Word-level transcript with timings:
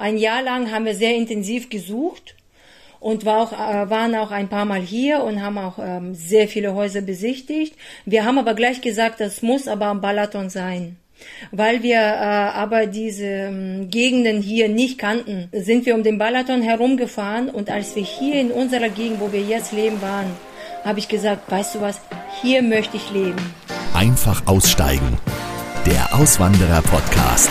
Ein 0.00 0.16
Jahr 0.16 0.40
lang 0.40 0.72
haben 0.72 0.86
wir 0.86 0.94
sehr 0.94 1.14
intensiv 1.14 1.68
gesucht 1.68 2.34
und 3.00 3.26
war 3.26 3.42
auch, 3.42 3.52
äh, 3.52 3.90
waren 3.90 4.14
auch 4.14 4.30
ein 4.30 4.48
paar 4.48 4.64
Mal 4.64 4.80
hier 4.80 5.22
und 5.22 5.42
haben 5.42 5.58
auch 5.58 5.78
ähm, 5.78 6.14
sehr 6.14 6.48
viele 6.48 6.74
Häuser 6.74 7.02
besichtigt. 7.02 7.74
Wir 8.06 8.24
haben 8.24 8.38
aber 8.38 8.54
gleich 8.54 8.80
gesagt, 8.80 9.20
das 9.20 9.42
muss 9.42 9.68
aber 9.68 9.86
am 9.86 10.00
Balaton 10.00 10.48
sein. 10.48 10.96
Weil 11.50 11.82
wir 11.82 11.98
äh, 11.98 12.00
aber 12.00 12.86
diese 12.86 13.26
ähm, 13.26 13.90
Gegenden 13.90 14.40
hier 14.40 14.70
nicht 14.70 14.96
kannten, 14.96 15.50
sind 15.52 15.84
wir 15.84 15.94
um 15.94 16.02
den 16.02 16.16
Balaton 16.16 16.62
herumgefahren 16.62 17.50
und 17.50 17.68
als 17.68 17.94
wir 17.94 18.02
hier 18.02 18.40
in 18.40 18.52
unserer 18.52 18.88
Gegend, 18.88 19.20
wo 19.20 19.30
wir 19.32 19.42
jetzt 19.42 19.72
leben, 19.72 20.00
waren, 20.00 20.30
habe 20.82 20.98
ich 20.98 21.08
gesagt, 21.08 21.50
weißt 21.50 21.74
du 21.74 21.82
was, 21.82 22.00
hier 22.40 22.62
möchte 22.62 22.96
ich 22.96 23.10
leben. 23.10 23.54
Einfach 23.92 24.46
aussteigen. 24.46 25.18
Der 25.84 26.14
Auswanderer-Podcast. 26.14 27.50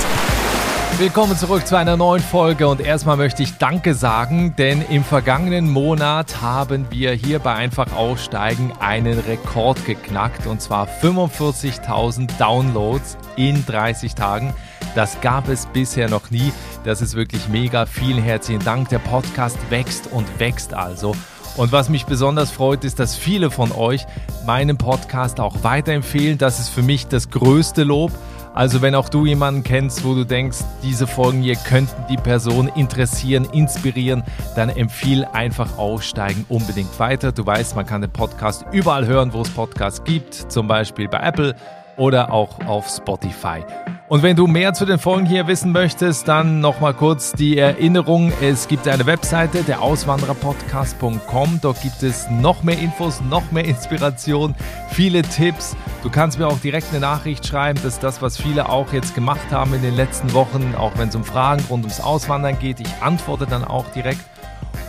Willkommen 1.00 1.38
zurück 1.38 1.66
zu 1.66 1.78
einer 1.78 1.96
neuen 1.96 2.22
Folge 2.22 2.68
und 2.68 2.82
erstmal 2.82 3.16
möchte 3.16 3.42
ich 3.42 3.58
Danke 3.58 3.94
sagen, 3.94 4.54
denn 4.58 4.82
im 4.82 5.06
vergangenen 5.06 5.70
Monat 5.70 6.42
haben 6.42 6.88
wir 6.90 7.14
hier 7.14 7.40
bei 7.40 7.54
Einfach 7.54 7.94
Aussteigen 7.94 8.74
einen 8.82 9.18
Rekord 9.18 9.86
geknackt 9.86 10.46
und 10.46 10.62
zwar 10.62 10.90
45.000 10.90 12.38
Downloads 12.38 13.18
in 13.38 13.66
30 13.66 14.14
Tagen. 14.14 14.54
Das 14.94 15.22
gab 15.22 15.48
es 15.48 15.68
bisher 15.68 16.10
noch 16.10 16.32
nie. 16.32 16.52
Das 16.84 17.02
ist 17.02 17.16
wirklich 17.16 17.48
mega. 17.48 17.86
Vielen 17.86 18.22
herzlichen 18.22 18.66
Dank. 18.66 18.90
Der 18.90 19.00
Podcast 19.00 19.58
wächst 19.70 20.12
und 20.12 20.28
wächst 20.38 20.74
also. 20.74 21.16
Und 21.56 21.72
was 21.72 21.88
mich 21.88 22.08
besonders 22.08 22.52
freut, 22.52 22.84
ist, 22.84 23.00
dass 23.00 23.16
viele 23.16 23.52
von 23.52 23.72
euch 23.72 24.06
meinen 24.46 24.78
Podcast 24.78 25.40
auch 25.40 25.64
weiterempfehlen. 25.64 26.38
Das 26.38 26.60
ist 26.60 26.68
für 26.68 26.84
mich 26.84 27.08
das 27.08 27.30
größte 27.30 27.84
Lob. 27.84 28.12
Also 28.60 28.82
wenn 28.82 28.94
auch 28.94 29.08
du 29.08 29.26
jemanden 29.26 29.64
kennst, 29.64 30.04
wo 30.04 30.14
du 30.14 30.26
denkst, 30.26 30.58
diese 30.84 31.08
Folgen 31.08 31.42
hier 31.42 31.56
könnten 31.56 31.96
die 32.10 32.18
Person 32.18 32.68
interessieren, 32.76 33.48
inspirieren, 33.54 34.22
dann 34.58 34.68
empfiehl 34.68 35.24
einfach 35.24 35.78
Aufsteigen 35.78 36.46
unbedingt 36.50 37.00
weiter. 37.00 37.32
Du 37.32 37.46
weißt, 37.46 37.78
man 37.78 37.86
kann 37.86 38.02
den 38.02 38.12
Podcast 38.12 38.66
überall 38.74 39.08
hören, 39.08 39.32
wo 39.32 39.44
es 39.44 39.50
Podcasts 39.50 40.04
gibt, 40.04 40.34
zum 40.34 40.68
Beispiel 40.68 41.08
bei 41.08 41.20
Apple 41.20 41.56
oder 41.96 42.34
auch 42.34 42.60
auf 42.66 42.90
Spotify. 42.90 43.64
Und 44.10 44.24
wenn 44.24 44.36
du 44.36 44.48
mehr 44.48 44.74
zu 44.74 44.88
den 44.88 44.98
Folgen 44.98 45.28
hier 45.28 45.46
wissen 45.46 45.72
möchtest, 45.72 46.28
dann 46.28 46.62
nochmal 46.62 46.96
kurz 46.96 47.32
die 47.34 47.60
Erinnerung. 47.60 48.34
Es 48.42 48.68
gibt 48.68 48.88
eine 48.88 49.06
Webseite, 49.06 49.62
der 49.62 49.84
Auswandererpodcast.com. 49.84 51.60
Dort 51.62 51.80
gibt 51.84 52.02
es 52.02 52.28
noch 52.28 52.64
mehr 52.64 52.80
Infos, 52.80 53.22
noch 53.22 53.52
mehr 53.52 53.66
Inspiration, 53.66 54.56
viele 54.90 55.22
Tipps. 55.22 55.76
Du 56.02 56.10
kannst 56.10 56.40
mir 56.40 56.48
auch 56.48 56.58
direkt 56.58 56.88
eine 56.90 57.02
Nachricht 57.02 57.46
schreiben. 57.46 57.80
Das 57.84 57.94
ist 57.94 58.04
das, 58.04 58.20
was 58.20 58.36
viele 58.36 58.70
auch 58.70 58.92
jetzt 58.94 59.14
gemacht 59.14 59.52
haben 59.52 59.76
in 59.76 59.84
den 59.84 59.96
letzten 59.96 60.34
Wochen, 60.34 60.74
auch 60.76 60.98
wenn 60.98 61.10
es 61.10 61.16
um 61.16 61.24
Fragen 61.24 61.64
rund 61.70 61.84
ums 61.84 62.02
Auswandern 62.02 62.58
geht. 62.58 62.80
Ich 62.80 62.92
antworte 63.02 63.46
dann 63.46 63.64
auch 63.64 63.90
direkt. 63.90 64.22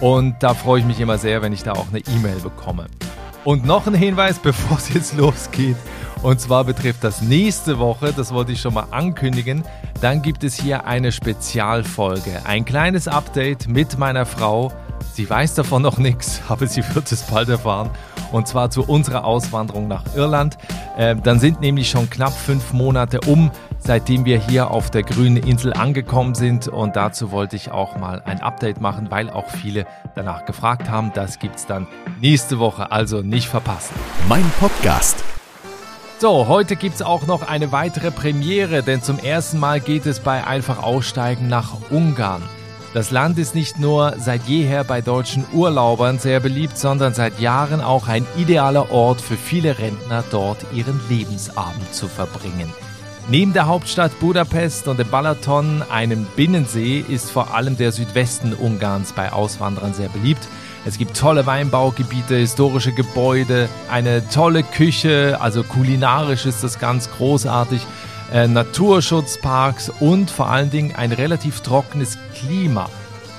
Und 0.00 0.36
da 0.42 0.54
freue 0.54 0.80
ich 0.80 0.86
mich 0.86 0.98
immer 0.98 1.18
sehr, 1.18 1.42
wenn 1.42 1.52
ich 1.52 1.62
da 1.62 1.72
auch 1.72 1.88
eine 1.90 1.98
E-Mail 1.98 2.40
bekomme. 2.40 2.86
Und 3.44 3.66
noch 3.66 3.86
ein 3.86 3.92
Hinweis, 3.92 4.38
bevor 4.42 4.78
es 4.78 4.94
jetzt 4.94 5.14
losgeht. 5.14 5.76
Und 6.22 6.38
zwar 6.38 6.64
betrifft 6.64 7.02
das 7.02 7.22
nächste 7.22 7.78
Woche, 7.78 8.12
das 8.12 8.32
wollte 8.32 8.52
ich 8.52 8.60
schon 8.60 8.74
mal 8.74 8.86
ankündigen, 8.90 9.64
dann 10.02 10.20
gibt 10.20 10.44
es 10.44 10.54
hier 10.54 10.86
eine 10.86 11.12
Spezialfolge. 11.12 12.42
Ein 12.44 12.64
kleines 12.66 13.08
Update 13.08 13.68
mit 13.68 13.98
meiner 13.98 14.26
Frau. 14.26 14.70
Sie 15.14 15.28
weiß 15.28 15.54
davon 15.54 15.82
noch 15.82 15.96
nichts, 15.96 16.42
aber 16.48 16.66
sie 16.66 16.82
wird 16.94 17.10
es 17.10 17.22
bald 17.22 17.48
erfahren. 17.48 17.90
Und 18.32 18.46
zwar 18.46 18.70
zu 18.70 18.84
unserer 18.84 19.24
Auswanderung 19.24 19.88
nach 19.88 20.04
Irland. 20.14 20.58
Äh, 20.96 21.16
dann 21.16 21.40
sind 21.40 21.60
nämlich 21.62 21.90
schon 21.90 22.08
knapp 22.10 22.32
fünf 22.32 22.72
Monate 22.72 23.20
um, 23.26 23.50
seitdem 23.78 24.24
wir 24.24 24.38
hier 24.38 24.70
auf 24.70 24.90
der 24.90 25.02
grünen 25.02 25.38
Insel 25.38 25.72
angekommen 25.72 26.34
sind. 26.34 26.68
Und 26.68 26.96
dazu 26.96 27.32
wollte 27.32 27.56
ich 27.56 27.72
auch 27.72 27.96
mal 27.96 28.20
ein 28.24 28.40
Update 28.40 28.80
machen, 28.80 29.10
weil 29.10 29.30
auch 29.30 29.48
viele 29.48 29.86
danach 30.14 30.44
gefragt 30.44 30.90
haben. 30.90 31.12
Das 31.14 31.38
gibt 31.38 31.56
es 31.56 31.66
dann 31.66 31.86
nächste 32.20 32.58
Woche, 32.58 32.92
also 32.92 33.22
nicht 33.22 33.48
verpassen. 33.48 33.94
Mein 34.28 34.48
Podcast 34.60 35.24
so, 36.20 36.48
heute 36.48 36.76
gibt 36.76 36.96
es 36.96 37.02
auch 37.02 37.26
noch 37.26 37.48
eine 37.48 37.72
weitere 37.72 38.10
Premiere, 38.10 38.82
denn 38.82 39.02
zum 39.02 39.18
ersten 39.18 39.58
Mal 39.58 39.80
geht 39.80 40.04
es 40.04 40.20
bei 40.20 40.46
Einfach 40.46 40.82
Aussteigen 40.82 41.48
nach 41.48 41.72
Ungarn. 41.88 42.42
Das 42.92 43.10
Land 43.10 43.38
ist 43.38 43.54
nicht 43.54 43.78
nur 43.78 44.14
seit 44.18 44.42
jeher 44.42 44.84
bei 44.84 45.00
deutschen 45.00 45.46
Urlaubern 45.54 46.18
sehr 46.18 46.40
beliebt, 46.40 46.76
sondern 46.76 47.14
seit 47.14 47.40
Jahren 47.40 47.80
auch 47.80 48.06
ein 48.06 48.26
idealer 48.36 48.90
Ort 48.90 49.22
für 49.22 49.36
viele 49.36 49.78
Rentner, 49.78 50.22
dort 50.30 50.58
ihren 50.74 51.00
Lebensabend 51.08 51.94
zu 51.94 52.06
verbringen. 52.06 52.70
Neben 53.30 53.54
der 53.54 53.66
Hauptstadt 53.66 54.18
Budapest 54.20 54.88
und 54.88 54.98
dem 54.98 55.08
Balaton, 55.08 55.82
einem 55.90 56.26
Binnensee, 56.36 57.02
ist 57.08 57.30
vor 57.30 57.54
allem 57.54 57.78
der 57.78 57.92
Südwesten 57.92 58.52
Ungarns 58.52 59.12
bei 59.12 59.32
Auswanderern 59.32 59.94
sehr 59.94 60.10
beliebt– 60.10 60.46
es 60.86 60.96
gibt 60.96 61.16
tolle 61.16 61.44
Weinbaugebiete, 61.46 62.36
historische 62.36 62.92
Gebäude, 62.92 63.68
eine 63.90 64.26
tolle 64.28 64.62
Küche, 64.62 65.38
also 65.40 65.62
kulinarisch 65.62 66.46
ist 66.46 66.64
das 66.64 66.78
ganz 66.78 67.10
großartig, 67.10 67.86
äh, 68.32 68.46
Naturschutzparks 68.46 69.90
und 70.00 70.30
vor 70.30 70.48
allen 70.48 70.70
Dingen 70.70 70.94
ein 70.94 71.12
relativ 71.12 71.60
trockenes 71.60 72.16
Klima. 72.34 72.88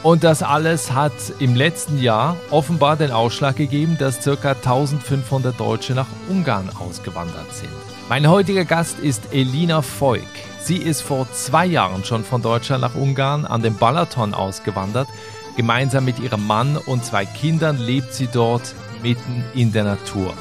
Und 0.03 0.24
das 0.24 0.41
alles 0.44 0.91
hat 0.91 1.13
im 1.40 1.56
letzten 1.56 2.00
Jahr 2.02 2.35
offenbar 2.50 2.96
den 2.96 3.12
Ausschlag 3.12 3.56
gegeben, 3.56 3.97
dass 4.00 4.19
ca. 4.19 4.52
1500 4.52 5.59
Deutsche 5.59 5.94
nach 5.94 6.08
Ungarn 6.28 6.69
ausgewandert 6.79 7.53
sind. 7.53 7.69
Mein 8.09 8.28
heutiger 8.28 8.66
Gast 8.66 9.00
ist 9.00 9.31
Elina 9.31 9.81
Voig. 9.81 10.28
Sie 10.63 10.78
ist 10.78 11.02
vor 11.02 11.31
zwei 11.34 11.66
Jahren 11.66 12.03
schon 12.03 12.23
von 12.23 12.41
Deutschland 12.41 12.81
nach 12.81 12.96
Ungarn 12.96 13.46
an 13.46 13.62
den 13.62 13.78
Balaton 13.78 14.34
ausgewandert. 14.34 15.08
Gemeinsam 15.56 16.06
mit 16.06 16.19
ihrem 16.19 16.45
Mann 16.47 16.78
und 16.78 17.06
zwei 17.06 17.25
Kindern 17.25 17.78
lebt 17.78 18.13
sie 18.13 18.28
dort 18.28 18.73
mitten 19.03 19.44
in 19.53 19.72
der 19.72 19.84
Natur. 19.84 20.34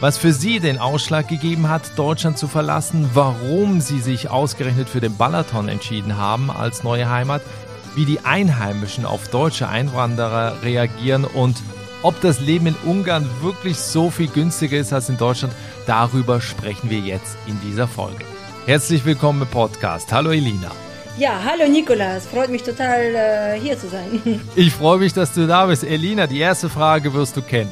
Was 0.00 0.16
für 0.16 0.32
sie 0.32 0.60
den 0.60 0.78
Ausschlag 0.78 1.28
gegeben 1.28 1.68
hat, 1.68 1.98
Deutschland 1.98 2.38
zu 2.38 2.48
verlassen, 2.48 3.10
warum 3.12 3.80
sie 3.80 4.00
sich 4.00 4.30
ausgerechnet 4.30 4.88
für 4.88 5.00
den 5.00 5.16
Balaton 5.16 5.68
entschieden 5.68 6.16
haben 6.16 6.50
als 6.50 6.82
neue 6.82 7.10
Heimat, 7.10 7.42
wie 7.94 8.06
die 8.06 8.20
Einheimischen 8.20 9.04
auf 9.04 9.28
deutsche 9.28 9.68
Einwanderer 9.68 10.62
reagieren 10.62 11.24
und 11.24 11.56
ob 12.02 12.18
das 12.22 12.40
Leben 12.40 12.68
in 12.68 12.76
Ungarn 12.86 13.28
wirklich 13.42 13.76
so 13.76 14.10
viel 14.10 14.28
günstiger 14.28 14.78
ist 14.78 14.92
als 14.92 15.10
in 15.10 15.18
Deutschland, 15.18 15.52
darüber 15.86 16.40
sprechen 16.40 16.88
wir 16.88 17.00
jetzt 17.00 17.36
in 17.46 17.60
dieser 17.60 17.86
Folge. 17.86 18.24
Herzlich 18.64 19.04
willkommen 19.04 19.42
im 19.42 19.48
Podcast. 19.48 20.10
Hallo 20.12 20.30
Elina. 20.30 20.70
Ja, 21.18 21.42
hallo 21.44 21.68
Nikolas, 21.70 22.26
freut 22.26 22.48
mich 22.50 22.62
total 22.62 23.14
äh, 23.14 23.60
hier 23.60 23.78
zu 23.78 23.88
sein. 23.88 24.20
Ich 24.56 24.72
freue 24.72 24.98
mich, 24.98 25.12
dass 25.12 25.32
du 25.34 25.46
da 25.46 25.66
bist. 25.66 25.84
Elina, 25.84 26.26
die 26.26 26.38
erste 26.40 26.68
Frage 26.68 27.12
wirst 27.12 27.36
du 27.36 27.42
kennen. 27.42 27.70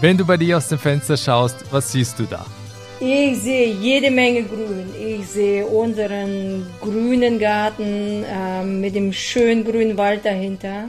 Wenn 0.00 0.16
du 0.16 0.24
bei 0.24 0.36
dir 0.36 0.58
aus 0.58 0.68
dem 0.68 0.78
Fenster 0.78 1.16
schaust, 1.16 1.64
was 1.72 1.90
siehst 1.90 2.18
du 2.18 2.24
da? 2.24 2.44
Ich 3.00 3.38
sehe 3.40 3.72
jede 3.72 4.10
Menge 4.10 4.44
Grün. 4.44 4.86
Ich 4.98 5.26
sehe 5.26 5.66
unseren 5.66 6.66
grünen 6.80 7.38
Garten 7.38 8.24
äh, 8.24 8.64
mit 8.64 8.94
dem 8.94 9.12
schönen 9.12 9.64
grünen 9.64 9.96
Wald 9.96 10.24
dahinter, 10.24 10.88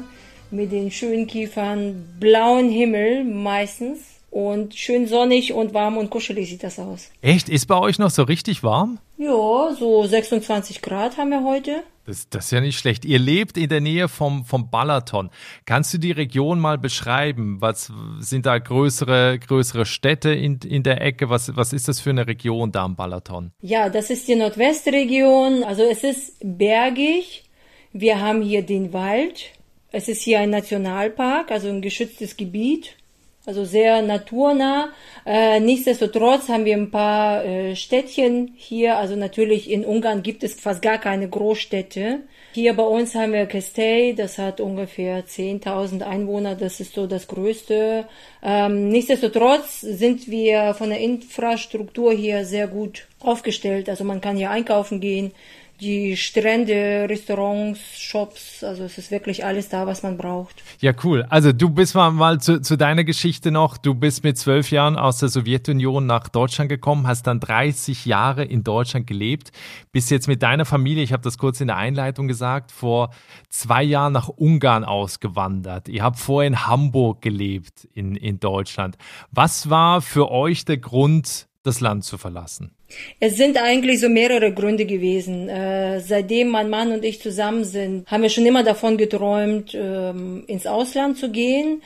mit 0.51 0.71
den 0.71 0.91
schönen 0.91 1.25
Kiefern, 1.25 2.05
blauen 2.19 2.69
Himmel 2.69 3.23
meistens 3.23 3.99
und 4.29 4.75
schön 4.75 5.07
sonnig 5.07 5.53
und 5.53 5.73
warm 5.73 5.97
und 5.97 6.09
kuschelig 6.09 6.49
sieht 6.49 6.63
das 6.63 6.77
aus. 6.77 7.09
Echt? 7.21 7.49
Ist 7.49 7.67
bei 7.67 7.77
euch 7.77 7.97
noch 7.97 8.11
so 8.11 8.23
richtig 8.23 8.63
warm? 8.63 8.99
Ja, 9.17 9.73
so 9.77 10.05
26 10.05 10.81
Grad 10.81 11.17
haben 11.17 11.29
wir 11.29 11.43
heute. 11.43 11.83
Das, 12.05 12.29
das 12.29 12.45
ist 12.45 12.51
ja 12.51 12.61
nicht 12.61 12.77
schlecht. 12.77 13.05
Ihr 13.05 13.17
lebt 13.17 13.57
in 13.57 13.69
der 13.69 13.81
Nähe 13.81 14.07
vom, 14.07 14.45
vom 14.45 14.69
Balaton. 14.69 15.31
Kannst 15.65 15.93
du 15.93 15.97
die 15.97 16.11
Region 16.11 16.59
mal 16.59 16.77
beschreiben? 16.77 17.57
Was 17.61 17.91
sind 18.19 18.45
da 18.45 18.59
größere, 18.59 19.39
größere 19.39 19.85
Städte 19.85 20.31
in, 20.31 20.59
in 20.59 20.83
der 20.83 21.01
Ecke? 21.01 21.29
Was, 21.29 21.55
was 21.55 21.73
ist 21.73 21.87
das 21.87 21.99
für 21.99 22.11
eine 22.11 22.27
Region 22.27 22.71
da 22.71 22.83
am 22.83 22.95
Balaton? 22.95 23.51
Ja, 23.61 23.89
das 23.89 24.09
ist 24.09 24.27
die 24.27 24.35
Nordwestregion. 24.35 25.63
Also 25.63 25.83
es 25.83 26.03
ist 26.03 26.37
bergig. 26.43 27.45
Wir 27.93 28.19
haben 28.19 28.41
hier 28.41 28.63
den 28.63 28.93
Wald. 28.93 29.51
Es 29.91 30.09
ist 30.09 30.21
hier 30.21 30.41
ein 30.41 30.49
Nationalpark, 30.49 31.51
also 31.51 31.69
ein 31.69 31.81
geschütztes 31.81 32.35
Gebiet 32.35 32.97
also 33.45 33.63
sehr 33.63 34.01
naturnah. 34.01 34.89
Äh, 35.25 35.59
nichtsdestotrotz 35.59 36.49
haben 36.49 36.65
wir 36.65 36.75
ein 36.75 36.91
paar 36.91 37.45
äh, 37.45 37.75
Städtchen 37.75 38.53
hier. 38.55 38.97
Also 38.97 39.15
natürlich 39.15 39.69
in 39.69 39.85
Ungarn 39.85 40.23
gibt 40.23 40.43
es 40.43 40.59
fast 40.59 40.81
gar 40.81 40.97
keine 40.97 41.29
Großstädte. 41.29 42.21
Hier 42.53 42.73
bei 42.73 42.83
uns 42.83 43.13
haben 43.15 43.33
wir 43.33 43.47
Kestey, 43.47 44.15
das 44.15 44.37
hat 44.37 44.61
ungefähr 44.61 45.25
10.000 45.25 46.03
Einwohner, 46.03 46.55
das 46.55 46.79
ist 46.79 46.93
so 46.93 47.05
das 47.05 47.27
Größte. 47.27 48.05
Ähm, 48.41 48.87
nichtsdestotrotz 48.87 49.81
sind 49.81 50.29
wir 50.29 50.73
von 50.73 50.89
der 50.89 50.99
Infrastruktur 50.99 52.13
hier 52.13 52.45
sehr 52.45 52.67
gut 52.67 53.07
aufgestellt. 53.19 53.89
Also 53.89 54.05
man 54.05 54.21
kann 54.21 54.37
hier 54.37 54.51
einkaufen 54.51 55.01
gehen, 55.01 55.33
die 55.81 56.15
Strände, 56.15 57.07
Restaurants, 57.09 57.79
Shops, 57.99 58.63
also 58.63 58.83
es 58.83 58.97
ist 58.97 59.11
wirklich 59.11 59.43
alles 59.43 59.69
da, 59.69 59.85
was 59.85 60.03
man 60.03 60.17
braucht. 60.17 60.63
Ja, 60.79 60.93
cool. 61.03 61.25
Also 61.29 61.51
du 61.51 61.69
bist 61.69 61.95
mal, 61.95 62.11
mal 62.11 62.39
zu, 62.39 62.61
zu 62.61 62.77
deiner 62.77 63.03
Geschichte 63.03 63.51
noch. 63.51 63.77
Du 63.77 63.93
bist 63.93 64.23
mit 64.23 64.37
zwölf 64.37 64.71
Jahren 64.71 64.97
aus 64.97 65.19
der 65.19 65.29
Sowjetunion 65.29 66.05
nach 66.05 66.29
Deutschland 66.29 66.69
gekommen, 66.69 67.07
hast 67.07 67.27
dann 67.27 67.39
30 67.39 68.05
Jahre 68.05 68.45
in 68.45 68.63
Deutschland 68.63 69.07
gelebt, 69.07 69.51
bist 69.91 70.11
jetzt 70.11 70.27
mit 70.27 70.41
deiner 70.43 70.65
Familie, 70.65 71.03
ich 71.03 71.13
habe 71.13 71.23
das 71.23 71.37
kurz 71.37 71.59
in 71.59 71.67
der 71.67 71.77
Einleitung 71.77 72.27
gesagt, 72.27 72.71
vor 72.71 73.09
zwei 73.49 73.83
Jahren 73.83 74.13
nach 74.13 74.29
Ungarn 74.29 74.83
ausgewandert. 74.85 75.89
Ihr 75.89 76.03
habt 76.03 76.19
vorher 76.19 76.47
in 76.47 76.67
Hamburg 76.67 77.21
gelebt 77.21 77.85
in, 77.93 78.15
in 78.15 78.39
Deutschland. 78.39 78.97
Was 79.31 79.69
war 79.69 80.01
für 80.01 80.31
euch 80.31 80.63
der 80.65 80.77
Grund, 80.77 81.47
das 81.65 81.81
Land 81.81 82.03
zu 82.03 82.17
verlassen? 82.17 82.71
Es 83.19 83.35
sind 83.37 83.57
eigentlich 83.57 83.99
so 83.99 84.09
mehrere 84.09 84.53
Gründe 84.53 84.85
gewesen. 84.85 85.49
Äh, 85.49 85.99
seitdem 85.99 86.49
mein 86.49 86.69
Mann 86.69 86.91
und 86.91 87.03
ich 87.03 87.21
zusammen 87.21 87.63
sind, 87.63 88.09
haben 88.09 88.23
wir 88.23 88.29
schon 88.29 88.45
immer 88.45 88.63
davon 88.63 88.97
geträumt, 88.97 89.73
ähm, 89.73 90.43
ins 90.47 90.67
Ausland 90.67 91.17
zu 91.17 91.31
gehen. 91.31 91.81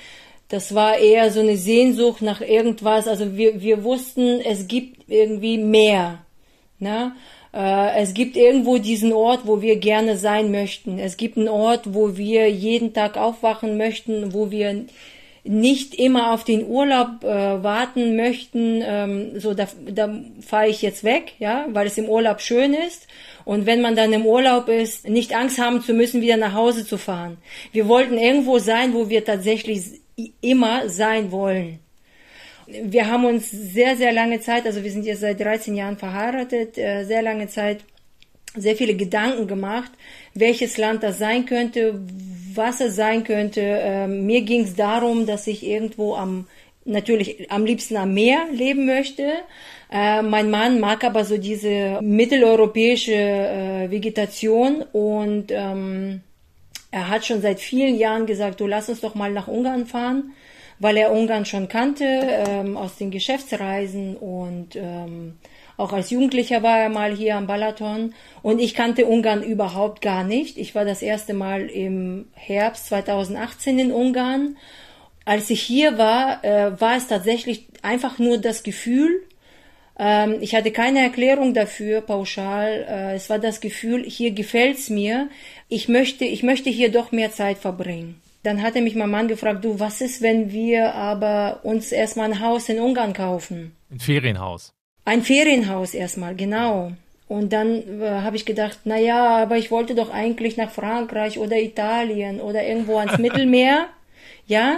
Das 0.50 0.74
war 0.74 0.98
eher 0.98 1.32
so 1.32 1.40
eine 1.40 1.58
Sehnsucht 1.58 2.22
nach 2.22 2.42
irgendwas. 2.42 3.08
Also 3.08 3.38
wir, 3.38 3.62
wir 3.62 3.84
wussten, 3.84 4.42
es 4.42 4.68
gibt 4.68 5.10
irgendwie 5.10 5.58
mehr. 5.58 6.20
Ne? 6.80 7.14
Äh, 7.54 8.02
es 8.02 8.14
gibt 8.14 8.36
irgendwo 8.36 8.78
diesen 8.78 9.14
Ort, 9.14 9.42
wo 9.46 9.62
wir 9.62 9.78
gerne 9.78 10.18
sein 10.18 10.52
möchten. 10.52 11.00
Es 11.00 11.18
gibt 11.18 11.38
einen 11.38 11.48
Ort, 11.48 11.94
wo 11.94 12.18
wir 12.18 12.50
jeden 12.50 12.94
Tag 12.94 13.18
aufwachen 13.18 13.78
möchten, 13.78 14.34
wo 14.34 14.52
wir 14.52 14.86
nicht 15.44 15.96
immer 15.96 16.34
auf 16.34 16.44
den 16.44 16.68
Urlaub 16.68 17.24
äh, 17.24 17.64
warten 17.64 18.16
möchten, 18.16 18.82
ähm, 18.84 19.40
so 19.40 19.54
da, 19.54 19.68
da 19.90 20.14
fahre 20.46 20.68
ich 20.68 20.82
jetzt 20.82 21.04
weg, 21.04 21.34
ja, 21.40 21.66
weil 21.70 21.88
es 21.88 21.98
im 21.98 22.10
Urlaub 22.10 22.42
schön 22.42 22.74
ist. 22.74 23.08
Und 23.46 23.66
wenn 23.66 23.82
man 23.82 23.96
dann 23.96 24.14
im 24.14 24.26
Urlaub 24.26 24.68
ist, 24.68 25.08
nicht 25.08 25.36
Angst 25.36 25.60
haben 25.60 25.82
zu 25.82 25.94
müssen, 25.94 26.22
wieder 26.22 26.38
nach 26.38 26.54
Hause 26.54 26.86
zu 26.86 26.98
fahren. 26.98 27.38
Wir 27.72 27.88
wollten 27.88 28.18
irgendwo 28.18 28.60
sein, 28.60 28.94
wo 28.94 29.10
wir 29.10 29.24
tatsächlich 29.24 30.02
immer 30.42 30.90
sein 30.90 31.32
wollen. 31.32 31.80
Wir 32.68 33.08
haben 33.08 33.26
uns 33.26 33.50
sehr, 33.50 33.96
sehr 33.96 34.12
lange 34.12 34.42
Zeit, 34.42 34.66
also 34.66 34.84
wir 34.84 34.92
sind 34.92 35.06
jetzt 35.06 35.22
seit 35.22 35.40
13 35.40 35.76
Jahren 35.76 35.98
verheiratet, 35.98 36.78
äh, 36.78 37.04
sehr 37.06 37.22
lange 37.22 37.48
Zeit 37.48 37.80
sehr 38.56 38.76
viele 38.76 38.96
Gedanken 38.96 39.48
gemacht, 39.48 39.92
welches 40.34 40.78
Land 40.78 41.04
das 41.04 41.20
sein 41.20 41.46
könnte, 41.46 42.00
was 42.60 42.80
es 42.82 42.96
sein 42.96 43.24
könnte. 43.24 43.62
Ähm, 43.62 44.28
mir 44.28 44.42
ging 44.42 44.66
es 44.66 44.76
darum, 44.76 45.26
dass 45.26 45.48
ich 45.48 45.66
irgendwo 45.66 46.14
am, 46.14 46.46
natürlich 46.86 47.52
am 47.52 47.66
liebsten 47.66 47.98
am 47.98 48.14
Meer 48.14 48.46
leben 48.54 48.86
möchte. 48.86 49.34
Äh, 49.92 50.22
mein 50.22 50.52
Mann 50.52 50.80
mag 50.80 51.04
aber 51.04 51.26
so 51.26 51.38
diese 51.38 52.00
mitteleuropäische 52.02 53.16
äh, 53.16 53.90
Vegetation 53.90 54.84
und 54.92 55.48
ähm, 55.50 56.22
er 56.92 57.10
hat 57.10 57.26
schon 57.26 57.42
seit 57.42 57.60
vielen 57.60 57.98
Jahren 57.98 58.28
gesagt, 58.28 58.60
du 58.60 58.68
lass 58.68 58.90
uns 58.90 59.02
doch 59.02 59.16
mal 59.16 59.32
nach 59.32 59.48
Ungarn 59.48 59.88
fahren, 59.88 60.34
weil 60.80 60.98
er 60.98 61.12
Ungarn 61.12 61.46
schon 61.46 61.68
kannte 61.68 62.06
ähm, 62.06 62.78
aus 62.78 62.98
den 62.98 63.10
Geschäftsreisen 63.10 64.16
und 64.16 64.76
ähm, 64.76 65.38
auch 65.80 65.94
als 65.94 66.10
Jugendlicher 66.10 66.62
war 66.62 66.78
er 66.78 66.90
mal 66.90 67.16
hier 67.16 67.38
am 67.38 67.48
Balaton 67.48 68.14
und 68.42 68.60
ich 68.60 68.74
kannte 68.74 69.06
Ungarn 69.06 69.44
überhaupt 69.44 70.02
gar 70.02 70.26
nicht. 70.26 70.58
Ich 70.58 70.76
war 70.76 70.84
das 70.84 71.02
erste 71.02 71.34
Mal 71.34 71.68
im 71.68 72.28
Herbst 72.34 72.88
2018 72.88 73.80
in 73.80 73.92
Ungarn. 73.92 74.58
Als 75.24 75.50
ich 75.50 75.62
hier 75.62 75.98
war, 75.98 76.44
äh, 76.44 76.80
war 76.82 76.98
es 76.98 77.08
tatsächlich 77.08 77.68
einfach 77.82 78.20
nur 78.20 78.40
das 78.40 78.64
Gefühl, 78.64 79.22
ähm, 79.98 80.38
ich 80.42 80.54
hatte 80.54 80.72
keine 80.72 81.00
Erklärung 81.00 81.54
dafür 81.54 82.02
pauschal. 82.02 82.86
Äh, 82.90 83.16
es 83.16 83.30
war 83.30 83.40
das 83.40 83.62
Gefühl, 83.62 84.04
hier 84.04 84.32
gefällt's 84.32 84.90
mir. 84.90 85.30
Ich 85.68 85.88
möchte, 85.88 86.26
ich 86.26 86.44
möchte 86.44 86.70
hier 86.70 86.92
doch 86.92 87.12
mehr 87.12 87.32
Zeit 87.32 87.58
verbringen. 87.58 88.22
Dann 88.44 88.62
hatte 88.62 88.82
mich 88.82 88.96
mein 88.96 89.10
Mann 89.10 89.28
gefragt, 89.28 89.64
du, 89.64 89.80
was 89.80 90.02
ist, 90.02 90.22
wenn 90.22 90.52
wir 90.52 90.94
aber 90.96 91.60
uns 91.64 91.92
erstmal 91.92 92.32
ein 92.32 92.40
Haus 92.42 92.70
in 92.70 92.80
Ungarn 92.80 93.14
kaufen? 93.14 93.76
Ein 93.92 94.00
Ferienhaus. 94.00 94.74
Ein 95.10 95.24
Ferienhaus 95.24 95.96
erstmal, 95.96 96.36
genau. 96.36 96.92
Und 97.28 97.52
dann 97.52 98.00
äh, 98.00 98.22
habe 98.22 98.36
ich 98.36 98.46
gedacht, 98.46 98.82
na 98.84 98.96
ja, 99.00 99.38
aber 99.38 99.58
ich 99.58 99.72
wollte 99.72 99.96
doch 99.96 100.14
eigentlich 100.14 100.56
nach 100.56 100.70
Frankreich 100.70 101.40
oder 101.40 101.58
Italien 101.58 102.40
oder 102.40 102.64
irgendwo 102.64 103.00
ans 103.00 103.18
Mittelmeer, 103.18 103.88
ja. 104.46 104.76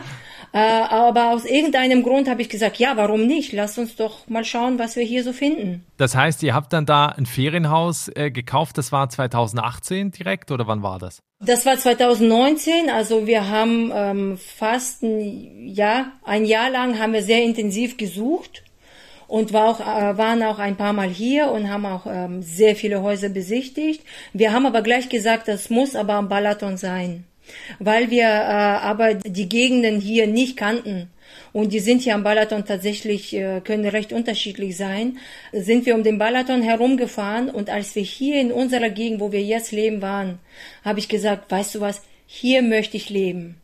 Äh, 0.54 0.58
aber 0.58 1.32
aus 1.32 1.44
irgendeinem 1.44 2.02
Grund 2.02 2.30
habe 2.30 2.42
ich 2.42 2.48
gesagt, 2.48 2.78
ja, 2.78 2.96
warum 2.96 3.28
nicht? 3.28 3.52
Lass 3.52 3.78
uns 3.78 3.98
doch 3.98 4.26
mal 4.30 4.46
schauen, 4.46 4.80
was 4.80 4.96
wir 4.96 5.04
hier 5.04 5.26
so 5.26 5.34
finden. 5.34 5.84
Das 5.98 6.16
heißt, 6.16 6.44
ihr 6.44 6.54
habt 6.54 6.72
dann 6.72 6.86
da 6.86 7.08
ein 7.08 7.26
Ferienhaus 7.26 8.10
äh, 8.16 8.32
gekauft. 8.32 8.78
Das 8.78 8.94
war 8.94 9.10
2018 9.10 10.12
direkt 10.12 10.50
oder 10.50 10.66
wann 10.66 10.82
war 10.82 10.98
das? 10.98 11.20
Das 11.46 11.66
war 11.66 11.78
2019. 11.78 12.90
Also 12.90 13.28
wir 13.28 13.50
haben 13.50 13.92
ähm, 13.94 14.38
fast 14.38 15.04
ein 15.04 15.68
Jahr, 15.68 16.14
ein 16.24 16.46
Jahr 16.46 16.70
lang 16.70 17.00
haben 17.00 17.12
wir 17.12 17.22
sehr 17.22 17.44
intensiv 17.44 17.98
gesucht 17.98 18.64
und 19.32 19.54
war 19.54 19.70
auch, 19.70 19.80
äh, 19.80 20.18
waren 20.18 20.44
auch 20.44 20.60
ein 20.60 20.76
paar 20.76 20.92
Mal 20.92 21.08
hier 21.08 21.52
und 21.52 21.70
haben 21.70 21.86
auch 21.86 22.06
ähm, 22.06 22.44
sehr 22.44 22.76
viele 22.76 23.02
Häuser 23.02 23.30
besichtigt. 23.30 24.04
Wir 24.34 24.52
haben 24.52 24.66
aber 24.66 24.82
gleich 24.82 25.08
gesagt, 25.08 25.48
das 25.48 25.70
muss 25.70 25.96
aber 25.96 26.16
am 26.16 26.28
Balaton 26.28 26.76
sein, 26.76 27.24
weil 27.80 28.12
wir 28.12 28.26
äh, 28.26 28.26
aber 28.26 29.14
die 29.14 29.48
Gegenden 29.48 30.02
hier 30.02 30.28
nicht 30.28 30.58
kannten. 30.58 31.10
Und 31.54 31.72
die 31.72 31.80
sind 31.80 32.02
hier 32.02 32.16
am 32.16 32.24
Balaton 32.24 32.66
tatsächlich, 32.66 33.34
äh, 33.34 33.62
können 33.62 33.86
recht 33.86 34.12
unterschiedlich 34.12 34.76
sein. 34.76 35.18
Sind 35.54 35.86
wir 35.86 35.96
um 35.96 36.04
den 36.04 36.18
Balaton 36.18 36.62
herumgefahren 36.62 37.50
und 37.50 37.70
als 37.70 37.96
wir 37.96 38.04
hier 38.04 38.42
in 38.42 38.52
unserer 38.52 38.90
Gegend, 38.90 39.22
wo 39.22 39.32
wir 39.32 39.42
jetzt 39.42 39.72
leben, 39.72 40.02
waren, 40.02 40.40
habe 40.84 41.00
ich 41.00 41.08
gesagt, 41.08 41.50
weißt 41.50 41.76
du 41.76 41.80
was, 41.80 42.02
hier 42.26 42.62
möchte 42.62 42.98
ich 42.98 43.10
leben. 43.10 43.61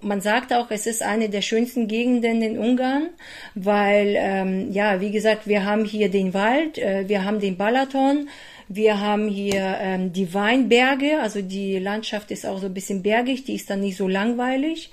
Man 0.00 0.20
sagt 0.20 0.52
auch, 0.52 0.70
es 0.70 0.86
ist 0.86 1.02
eine 1.02 1.28
der 1.28 1.42
schönsten 1.42 1.88
Gegenden 1.88 2.40
in 2.40 2.58
Ungarn, 2.58 3.08
weil, 3.54 4.14
ähm, 4.16 4.70
ja, 4.70 5.00
wie 5.00 5.10
gesagt, 5.10 5.48
wir 5.48 5.64
haben 5.64 5.84
hier 5.84 6.08
den 6.08 6.34
Wald, 6.34 6.78
äh, 6.78 7.08
wir 7.08 7.24
haben 7.24 7.40
den 7.40 7.56
Balaton, 7.56 8.28
wir 8.68 9.00
haben 9.00 9.28
hier 9.28 9.76
ähm, 9.80 10.12
die 10.12 10.32
Weinberge, 10.34 11.20
also 11.20 11.42
die 11.42 11.78
Landschaft 11.78 12.30
ist 12.30 12.46
auch 12.46 12.58
so 12.58 12.66
ein 12.66 12.74
bisschen 12.74 13.02
bergig, 13.02 13.44
die 13.44 13.54
ist 13.54 13.70
dann 13.70 13.80
nicht 13.80 13.96
so 13.96 14.06
langweilig. 14.06 14.90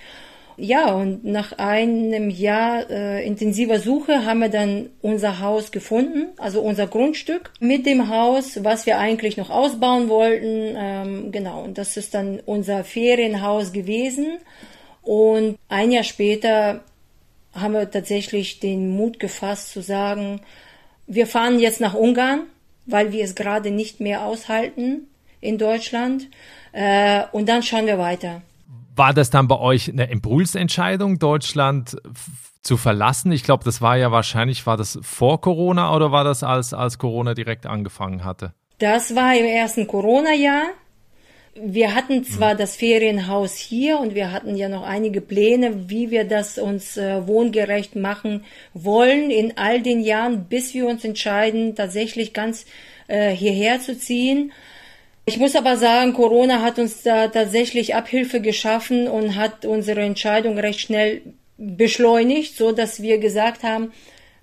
Ja, 0.57 0.94
und 0.94 1.25
nach 1.25 1.51
einem 1.58 2.30
Jahr 2.30 2.90
äh, 2.90 3.28
intensiver 3.28 3.80
Suche 3.80 4.25
haben 4.25 4.40
wir 4.40 4.50
dann 4.50 4.90
unser 5.01 5.42
Haus 5.42 5.72
gefunden, 5.72 6.28
also 6.38 6.62
unser 6.62 6.88
Grundstück 6.88 7.51
mit 7.60 7.86
dem 7.86 8.08
Haus, 8.08 8.63
was 8.63 8.86
wir 8.86 8.98
eigentlich 8.98 9.36
noch 9.36 9.50
ausbauen 9.50 10.08
wollten. 10.08 10.75
Ähm, 10.78 11.31
genau, 11.34 11.62
und 11.63 11.78
das 11.78 11.98
ist 11.98 12.13
dann 12.13 12.40
unser 12.46 12.86
Ferienhaus 12.86 13.74
gewesen. 13.74 14.38
Und 15.06 15.57
ein 15.69 15.92
Jahr 15.92 16.04
später 16.04 16.81
haben 17.54 17.74
wir 17.74 17.90
tatsächlich 17.90 18.60
den 18.60 18.90
Mut 18.90 19.19
gefasst 19.19 19.72
zu 19.72 19.81
sagen, 19.81 20.42
wir 21.07 21.28
fahren 21.28 21.60
jetzt 21.60 21.80
nach 21.80 21.94
Ungarn, 21.94 22.42
weil 22.86 23.12
wir 23.12 23.24
es 23.24 23.36
gerade 23.36 23.72
nicht 23.72 24.00
mehr 24.00 24.25
aushalten 24.25 25.07
in 25.40 25.57
Deutschland. 25.57 26.28
Äh, 26.74 27.24
und 27.31 27.48
dann 27.48 27.63
schauen 27.63 27.86
wir 27.86 27.98
weiter. 27.98 28.42
War 28.96 29.13
das 29.13 29.30
dann 29.30 29.48
bei 29.48 29.60
euch 29.60 29.90
eine 29.90 30.10
Impulsentscheidung, 30.10 31.20
Deutschland 31.20 31.98
zu 32.62 32.77
verlassen? 32.77 33.32
Ich 33.32 33.44
glaube, 33.44 33.63
das 33.63 33.82
war 33.82 33.98
ja 33.98 34.12
wahrscheinlich, 34.12 34.65
war 34.65 34.77
das 34.77 34.98
vor 35.03 35.39
Corona 35.39 35.96
oder 35.96 36.12
war 36.12 36.24
das 36.24 36.44
als, 36.44 36.74
als 36.74 36.98
Corona 36.98 37.36
direkt 37.36 37.65
angefangen 37.68 38.24
hatte? 38.24 38.53
Das 38.79 39.15
war 39.15 39.36
im 39.36 39.46
ersten 39.46 39.86
Corona-Jahr 39.86 40.63
wir 41.55 41.95
hatten 41.95 42.25
zwar 42.25 42.53
mhm. 42.53 42.57
das 42.57 42.75
Ferienhaus 42.75 43.55
hier 43.55 44.00
und 44.00 44.13
wir 44.13 44.31
hatten 44.31 44.55
ja 44.55 44.67
noch 44.67 44.83
einige 44.83 45.21
Pläne, 45.21 45.89
wie 45.89 46.12
wir 46.12 46.25
das 46.25 46.57
uns 46.57 46.97
äh, 46.97 47.25
wohngerecht 47.25 47.95
machen 47.95 48.43
wollen 48.74 49.31
in 49.31 49.57
all 49.57 49.81
den 49.81 50.01
Jahren, 50.01 50.45
bis 50.45 50.74
wir 50.74 50.85
uns 50.85 51.05
entscheiden, 51.05 51.75
tatsächlich 51.75 52.33
ganz 52.33 52.65
äh, 53.07 53.31
hierher 53.31 53.79
zu 53.79 53.97
ziehen. 53.97 54.51
Ich 55.25 55.38
muss 55.38 55.55
aber 55.55 55.77
sagen, 55.77 56.13
Corona 56.13 56.62
hat 56.62 56.77
uns 56.77 57.01
da 57.01 57.29
tatsächlich 57.29 57.95
Abhilfe 57.95 58.41
geschaffen 58.41 59.07
und 59.07 59.35
hat 59.35 59.65
unsere 59.65 60.01
Entscheidung 60.01 60.59
recht 60.59 60.81
schnell 60.81 61.21
beschleunigt, 61.57 62.57
so 62.57 62.74
dass 62.74 63.01
wir 63.01 63.17
gesagt 63.17 63.63
haben, 63.63 63.93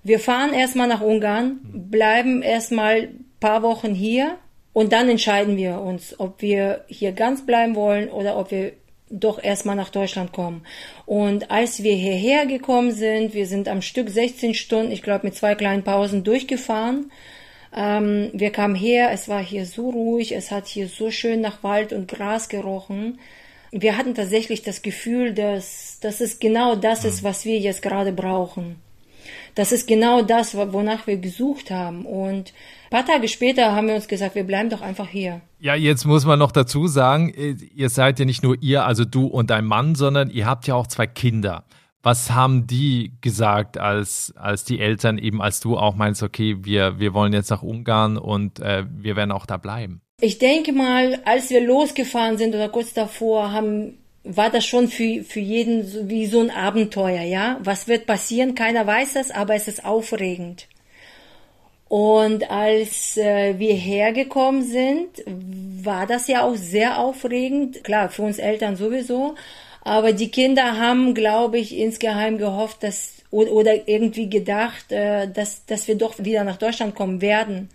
wir 0.01 0.19
fahren 0.19 0.53
erstmal 0.53 0.87
nach 0.87 1.01
Ungarn, 1.01 1.59
mhm. 1.61 1.89
bleiben 1.91 2.41
erstmal 2.41 3.09
paar 3.39 3.61
Wochen 3.61 3.93
hier 3.93 4.37
und 4.73 4.91
dann 4.91 5.09
entscheiden 5.09 5.55
wir 5.55 5.79
uns, 5.79 6.19
ob 6.19 6.41
wir 6.41 6.83
hier 6.87 7.11
ganz 7.11 7.45
bleiben 7.45 7.75
wollen 7.75 8.09
oder 8.09 8.37
ob 8.37 8.51
wir 8.51 8.73
doch 9.09 9.41
erstmal 9.41 9.75
nach 9.75 9.89
Deutschland 9.89 10.31
kommen. 10.31 10.65
Und 11.05 11.51
als 11.51 11.83
wir 11.83 11.93
hierher 11.93 12.47
gekommen 12.47 12.91
sind, 12.91 13.35
wir 13.35 13.45
sind 13.45 13.67
am 13.67 13.83
Stück 13.83 14.09
16 14.09 14.55
Stunden, 14.55 14.91
ich 14.91 15.03
glaube 15.03 15.27
mit 15.27 15.35
zwei 15.35 15.53
kleinen 15.53 15.83
Pausen 15.83 16.23
durchgefahren. 16.23 17.11
Ähm, 17.75 18.31
wir 18.33 18.51
kamen 18.51 18.75
her, 18.75 19.11
es 19.11 19.29
war 19.29 19.43
hier 19.43 19.67
so 19.67 19.91
ruhig, 19.91 20.31
es 20.31 20.49
hat 20.49 20.67
hier 20.67 20.87
so 20.87 21.11
schön 21.11 21.41
nach 21.41 21.63
Wald 21.63 21.93
und 21.93 22.07
Gras 22.07 22.49
gerochen. 22.49 23.19
Wir 23.71 23.97
hatten 23.97 24.15
tatsächlich 24.15 24.63
das 24.63 24.81
Gefühl, 24.81 25.33
dass, 25.33 25.99
dass 26.01 26.19
es 26.19 26.39
genau 26.39 26.75
das 26.75 27.05
ist, 27.05 27.23
was 27.23 27.45
wir 27.45 27.57
jetzt 27.59 27.81
gerade 27.81 28.11
brauchen. 28.11 28.77
Das 29.55 29.71
ist 29.71 29.87
genau 29.87 30.21
das, 30.21 30.55
wonach 30.55 31.07
wir 31.07 31.17
gesucht 31.17 31.71
haben. 31.71 32.05
Und 32.05 32.53
paar 32.93 33.05
Tage 33.07 33.27
später 33.27 33.73
haben 33.73 33.87
wir 33.87 33.95
uns 33.95 34.07
gesagt, 34.07 34.35
wir 34.35 34.43
bleiben 34.43 34.69
doch 34.69 34.81
einfach 34.81 35.09
hier. 35.09 35.41
Ja, 35.59 35.73
jetzt 35.73 36.05
muss 36.05 36.25
man 36.25 36.37
noch 36.37 36.51
dazu 36.51 36.85
sagen, 36.85 37.33
äh, 37.33 37.55
ihr 37.75 37.89
seid 37.89 38.19
ja 38.19 38.25
nicht 38.25 38.43
nur 38.43 38.55
ihr, 38.61 38.85
also 38.85 39.03
du 39.03 39.25
und 39.25 39.49
dein 39.49 39.65
Mann, 39.65 39.95
sondern 39.95 40.29
ihr 40.29 40.45
habt 40.45 40.67
ja 40.67 40.75
auch 40.75 40.85
zwei 40.85 41.07
Kinder. 41.07 41.63
Was 42.03 42.31
haben 42.31 42.67
die 42.67 43.13
gesagt, 43.21 43.79
als, 43.79 44.31
als 44.37 44.63
die 44.63 44.79
Eltern 44.79 45.17
eben, 45.17 45.41
als 45.41 45.59
du 45.59 45.75
auch 45.75 45.95
meinst, 45.95 46.21
okay, 46.21 46.57
wir, 46.61 46.99
wir 46.99 47.15
wollen 47.15 47.33
jetzt 47.33 47.49
nach 47.49 47.63
Ungarn 47.63 48.15
und 48.17 48.59
äh, 48.59 48.83
wir 48.87 49.15
werden 49.15 49.31
auch 49.31 49.47
da 49.47 49.57
bleiben? 49.57 50.01
Ich 50.21 50.37
denke 50.37 50.71
mal, 50.71 51.19
als 51.25 51.49
wir 51.49 51.65
losgefahren 51.65 52.37
sind 52.37 52.53
oder 52.53 52.69
kurz 52.69 52.93
davor, 52.93 53.51
haben, 53.53 53.97
war 54.23 54.51
das 54.51 54.67
schon 54.67 54.87
für, 54.87 55.23
für 55.23 55.39
jeden 55.39 56.09
wie 56.09 56.27
so 56.27 56.41
ein 56.41 56.51
Abenteuer, 56.51 57.23
ja? 57.23 57.57
Was 57.63 57.87
wird 57.87 58.05
passieren? 58.05 58.53
Keiner 58.53 58.85
weiß 58.85 59.13
das, 59.13 59.31
aber 59.31 59.55
es 59.55 59.67
ist 59.67 59.83
aufregend. 59.83 60.67
Und 61.93 62.49
als 62.49 63.17
äh, 63.17 63.59
wir 63.59 63.75
hergekommen 63.75 64.63
sind, 64.63 65.09
war 65.27 66.07
das 66.07 66.27
ja 66.27 66.41
auch 66.41 66.55
sehr 66.55 66.97
aufregend. 66.97 67.83
Klar, 67.83 68.09
für 68.09 68.23
uns 68.23 68.39
Eltern 68.39 68.75
sowieso. 68.75 69.35
Aber 69.83 70.11
die 70.11 70.31
Kinder 70.31 70.79
haben, 70.79 71.13
glaube 71.13 71.59
ich, 71.59 71.77
insgeheim 71.77 72.39
gehofft, 72.39 72.81
dass 72.81 73.21
oder 73.29 73.87
irgendwie 73.87 74.27
gedacht, 74.27 74.91
äh, 74.91 75.29
dass, 75.31 75.67
dass 75.67 75.87
wir 75.87 75.93
doch 75.93 76.15
wieder 76.17 76.43
nach 76.43 76.57
Deutschland 76.57 76.95
kommen 76.95 77.21
werden. 77.21 77.69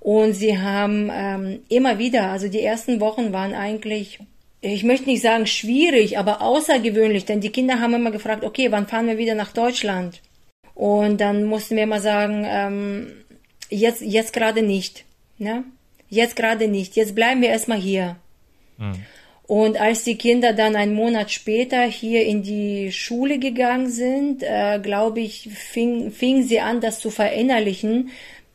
Und 0.00 0.32
sie 0.32 0.58
haben 0.58 1.08
ähm, 1.14 1.60
immer 1.68 2.00
wieder, 2.00 2.32
also 2.32 2.48
die 2.48 2.62
ersten 2.62 2.98
Wochen 2.98 3.32
waren 3.32 3.54
eigentlich, 3.54 4.18
ich 4.60 4.82
möchte 4.82 5.06
nicht 5.06 5.22
sagen 5.22 5.46
schwierig, 5.46 6.18
aber 6.18 6.42
außergewöhnlich, 6.42 7.26
denn 7.26 7.40
die 7.40 7.52
Kinder 7.52 7.78
haben 7.78 7.94
immer 7.94 8.10
gefragt, 8.10 8.42
okay, 8.42 8.72
wann 8.72 8.88
fahren 8.88 9.06
wir 9.06 9.18
wieder 9.18 9.36
nach 9.36 9.52
Deutschland? 9.52 10.20
Und 10.74 11.20
dann 11.20 11.44
mussten 11.44 11.76
wir 11.76 11.84
immer 11.84 12.00
sagen, 12.00 12.44
ähm, 12.44 13.12
jetzt, 13.72 14.02
jetzt 14.02 14.32
gerade 14.32 14.62
nicht. 14.62 15.04
Ne? 15.38 15.64
Jetzt 16.08 16.36
gerade 16.36 16.68
nicht. 16.68 16.96
Jetzt 16.96 17.14
bleiben 17.14 17.40
wir 17.40 17.48
erstmal 17.48 17.78
hier. 17.78 18.16
Mhm. 18.78 19.04
Und 19.46 19.78
als 19.78 20.04
die 20.04 20.16
Kinder 20.16 20.52
dann 20.52 20.76
einen 20.76 20.94
Monat 20.94 21.30
später 21.30 21.82
hier 21.82 22.24
in 22.24 22.42
die 22.42 22.92
Schule 22.92 23.38
gegangen 23.38 23.90
sind, 23.90 24.42
äh, 24.42 24.78
glaube 24.80 25.20
ich, 25.20 25.50
fing, 25.52 26.10
fing 26.10 26.42
sie 26.42 26.60
an, 26.60 26.80
das 26.80 27.00
zu 27.00 27.10
verinnerlichen, 27.10 28.10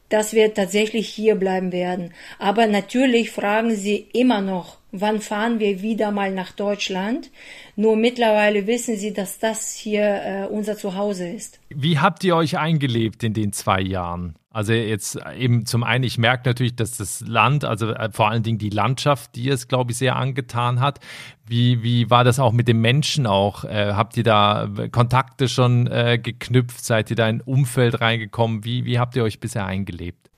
dass 0.09 0.33
wir 0.33 0.53
tatsächlich 0.53 1.09
hier 1.09 1.35
bleiben 1.35 1.71
werden. 1.71 2.13
Aber 2.39 2.65
natürlich 2.67 3.31
fragen 3.31 3.75
sie 3.75 4.07
immer 4.13 4.41
noch, 4.41 4.77
wann 5.01 5.21
fahren 5.21 5.59
wir 5.59 5.81
wieder 5.81 6.11
mal 6.11 6.31
nach 6.31 6.51
Deutschland? 6.51 7.31
Nur 7.75 7.95
mittlerweile 7.95 8.67
wissen 8.67 8.97
sie, 8.97 9.13
dass 9.13 9.39
das 9.39 9.73
hier 9.73 10.03
äh, 10.03 10.47
unser 10.49 10.77
Zuhause 10.77 11.27
ist. 11.27 11.59
Wie 11.69 11.99
habt 11.99 12.23
ihr 12.23 12.35
euch 12.35 12.57
eingelebt 12.57 13.23
in 13.23 13.33
den 13.33 13.53
zwei 13.53 13.81
Jahren? 13.81 14.35
Also 14.57 14.73
jetzt 14.73 15.19
eben 15.37 15.67
zum 15.67 15.83
einen, 15.83 16.03
ich 16.03 16.17
merke 16.17 16.49
natürlich, 16.49 16.75
dass 16.75 16.97
das 16.97 17.21
Land, 17.21 17.63
also 17.63 17.91
äh, 17.91 18.09
vor 18.11 18.29
allen 18.29 18.41
Dingen 18.41 18.57
die 18.57 18.71
Landschaft, 18.71 19.35
die 19.35 19.49
es, 19.49 19.67
glaube 19.67 19.91
ich, 19.91 19.99
sehr 19.99 20.15
angetan 20.15 20.79
hat. 20.79 20.99
Wie, 21.45 21.83
wie 21.83 22.09
war 22.09 22.23
das 22.23 22.39
auch 22.39 22.53
mit 22.53 22.67
den 22.67 22.81
Menschen 22.81 23.27
auch? 23.27 23.65
Äh, 23.65 23.93
habt 23.93 24.17
ihr 24.17 24.23
da 24.23 24.67
Kontakte 24.91 25.47
schon 25.47 25.85
äh, 25.85 26.17
geknüpft? 26.17 26.83
Seid 26.83 27.11
ihr 27.11 27.15
da 27.15 27.29
in 27.29 27.35
ein 27.35 27.41
Umfeld 27.41 28.01
reingekommen? 28.01 28.63
Wie, 28.63 28.85
wie 28.85 28.97
habt 28.97 29.15
ihr 29.15 29.23
euch 29.23 29.39
bisher 29.39 29.67
eingelebt? 29.67 30.31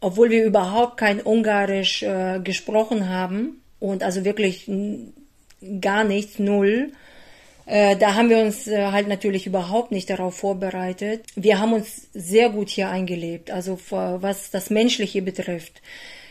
Obwohl 0.00 0.30
wir 0.30 0.44
überhaupt 0.44 0.96
kein 0.96 1.20
Ungarisch 1.20 2.04
äh, 2.04 2.38
gesprochen 2.38 3.08
haben 3.08 3.56
und 3.80 4.02
also 4.02 4.24
wirklich 4.24 4.70
gar 5.80 6.04
nichts, 6.04 6.38
null, 6.38 6.92
äh, 7.66 7.96
da 7.96 8.14
haben 8.14 8.28
wir 8.28 8.38
uns 8.38 8.66
äh, 8.66 8.86
halt 8.86 9.08
natürlich 9.08 9.46
überhaupt 9.46 9.90
nicht 9.90 10.10
darauf 10.10 10.36
vorbereitet. 10.36 11.24
Wir 11.34 11.60
haben 11.60 11.72
uns 11.72 12.08
sehr 12.12 12.50
gut 12.50 12.68
hier 12.68 12.90
eingelebt, 12.90 13.50
also 13.50 13.78
was 13.90 14.50
das 14.50 14.70
Menschliche 14.70 15.22
betrifft. 15.22 15.80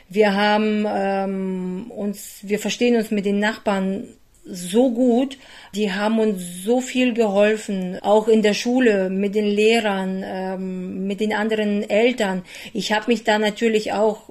Wir 0.10 0.36
haben 0.36 0.86
ähm, 0.88 1.86
uns, 1.90 2.40
wir 2.44 2.60
verstehen 2.60 2.96
uns 2.96 3.10
mit 3.10 3.26
den 3.26 3.40
Nachbarn 3.40 4.10
so 4.46 4.92
gut, 4.92 5.38
die 5.74 5.94
haben 5.94 6.20
uns 6.20 6.64
so 6.64 6.82
viel 6.82 7.14
geholfen, 7.14 7.98
auch 8.02 8.28
in 8.28 8.42
der 8.42 8.54
Schule, 8.54 9.10
mit 9.10 9.36
den 9.36 9.46
Lehrern, 9.46 10.22
ähm, 10.26 11.08
mit 11.08 11.22
den 11.22 11.34
anderen 11.34 11.90
Eltern. 11.90 12.44
Ich 12.74 12.92
habe 12.92 13.06
mich 13.08 13.24
da 13.24 13.40
natürlich 13.40 13.94
auch 13.94 14.30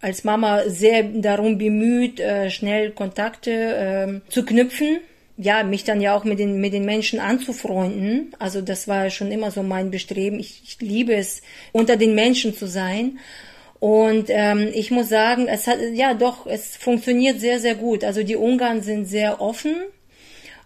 als 0.00 0.24
Mama 0.24 0.62
sehr 0.68 1.02
darum 1.02 1.58
bemüht, 1.58 2.20
äh, 2.20 2.50
schnell 2.50 2.90
Kontakte 2.92 3.50
äh, 4.26 4.30
zu 4.30 4.44
knüpfen 4.44 5.00
ja, 5.42 5.62
mich 5.62 5.84
dann 5.84 6.02
ja 6.02 6.14
auch 6.14 6.24
mit 6.24 6.38
den, 6.38 6.60
mit 6.60 6.74
den 6.74 6.84
Menschen 6.84 7.18
anzufreunden. 7.18 8.34
Also 8.38 8.60
das 8.60 8.88
war 8.88 9.08
schon 9.08 9.32
immer 9.32 9.50
so 9.50 9.62
mein 9.62 9.90
Bestreben. 9.90 10.38
Ich, 10.38 10.62
ich 10.64 10.80
liebe 10.80 11.14
es, 11.14 11.40
unter 11.72 11.96
den 11.96 12.14
Menschen 12.14 12.54
zu 12.54 12.66
sein. 12.66 13.18
Und 13.78 14.26
ähm, 14.28 14.68
ich 14.74 14.90
muss 14.90 15.08
sagen, 15.08 15.48
es 15.48 15.66
hat, 15.66 15.78
ja 15.94 16.12
doch, 16.12 16.46
es 16.46 16.76
funktioniert 16.76 17.40
sehr, 17.40 17.58
sehr 17.58 17.74
gut. 17.74 18.04
Also 18.04 18.22
die 18.22 18.36
Ungarn 18.36 18.82
sind 18.82 19.06
sehr 19.06 19.40
offen. 19.40 19.76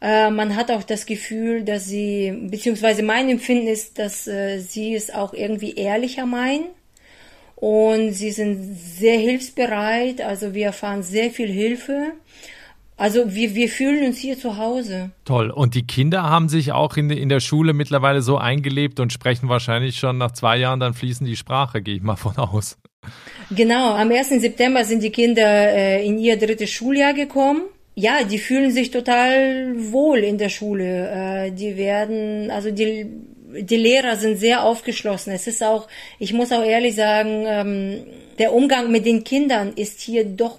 Äh, 0.03 0.31
man 0.31 0.57
hat 0.57 0.73
auch 0.73 0.83
das 0.83 1.07
Gefühl, 1.07 1.63
dass 1.63 1.87
sie, 1.87 2.33
beziehungsweise 2.51 3.05
mein 3.05 3.29
Empfinden 3.29 3.69
ist, 3.69 4.01
dass 4.01 4.27
äh, 4.27 4.59
sie 4.59 4.97
es 4.97 5.15
auch 5.15 5.35
irgendwie 5.35 5.75
ehrlicher 5.75 6.27
meinen. 6.27 6.67
Und 7.65 8.13
sie 8.13 8.31
sind 8.31 8.77
sehr 8.77 9.19
hilfsbereit. 9.19 10.21
Also 10.21 10.53
wir 10.53 10.67
erfahren 10.67 11.03
sehr 11.03 11.31
viel 11.31 11.49
Hilfe. 11.49 12.13
Also 12.99 13.35
wir, 13.35 13.55
wir 13.55 13.71
fühlen 13.71 14.05
uns 14.05 14.19
hier 14.19 14.39
zu 14.39 14.59
Hause. 14.59 15.13
Toll. 15.25 15.49
Und 15.51 15.75
die 15.75 15.87
Kinder 15.87 16.25
haben 16.25 16.51
sich 16.51 16.73
auch 16.73 16.99
in, 16.99 17.09
in 17.09 17.31
der 17.31 17.41
Schule 17.41 17.73
mittlerweile 17.73 18.21
so 18.21 18.37
eingelebt 18.37 19.01
und 19.01 19.15
sprechen 19.15 19.49
wahrscheinlich 19.49 19.97
schon 19.97 20.19
nach 20.19 20.33
zwei 20.33 20.59
Jahren 20.59 20.79
dann 20.79 20.93
fließen 20.93 21.27
die 21.27 21.37
Sprache, 21.37 21.81
gehe 21.81 21.95
ich 21.97 22.03
mal 22.03 22.17
von 22.17 22.37
aus. 22.37 22.77
Genau, 23.51 23.95
am 23.95 24.11
1. 24.11 24.29
September 24.29 24.85
sind 24.85 25.03
die 25.03 25.11
Kinder 25.11 25.49
äh, 25.49 26.07
in 26.07 26.19
ihr 26.19 26.37
drittes 26.37 26.69
Schuljahr 26.69 27.15
gekommen. 27.15 27.63
Ja, 27.95 28.25
die 28.25 28.39
fühlen 28.39 28.73
sich 28.73 28.91
total 28.91 29.75
wohl 29.91 30.19
in 30.19 30.37
der 30.37 30.51
Schule. 30.51 31.47
Äh, 31.47 31.51
die 31.53 31.79
werden, 31.79 32.51
also 32.51 32.71
die, 32.71 33.07
die 33.61 33.77
Lehrer 33.77 34.17
sind 34.17 34.37
sehr 34.39 34.65
aufgeschlossen. 34.65 35.33
Es 35.33 35.47
ist 35.47 35.63
auch, 35.63 35.89
ich 36.19 36.33
muss 36.33 36.53
auch 36.53 36.65
ehrlich 36.65 36.95
sagen, 36.95 37.45
ähm, 37.47 38.07
der 38.39 38.53
Umgang 38.53 38.91
mit 38.91 39.07
den 39.07 39.25
Kindern 39.25 39.73
ist 39.75 40.01
hier 40.01 40.25
doch 40.25 40.59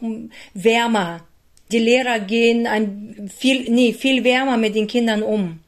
wärmer 0.53 1.21
die 1.71 1.79
Lehrer 1.79 2.19
gehen 2.19 2.67
ein 2.67 3.29
viel, 3.35 3.69
nee, 3.69 3.93
viel 3.93 4.23
wärmer 4.23 4.57
mit 4.57 4.75
den 4.75 4.87
Kindern 4.87 5.23
um. 5.23 5.59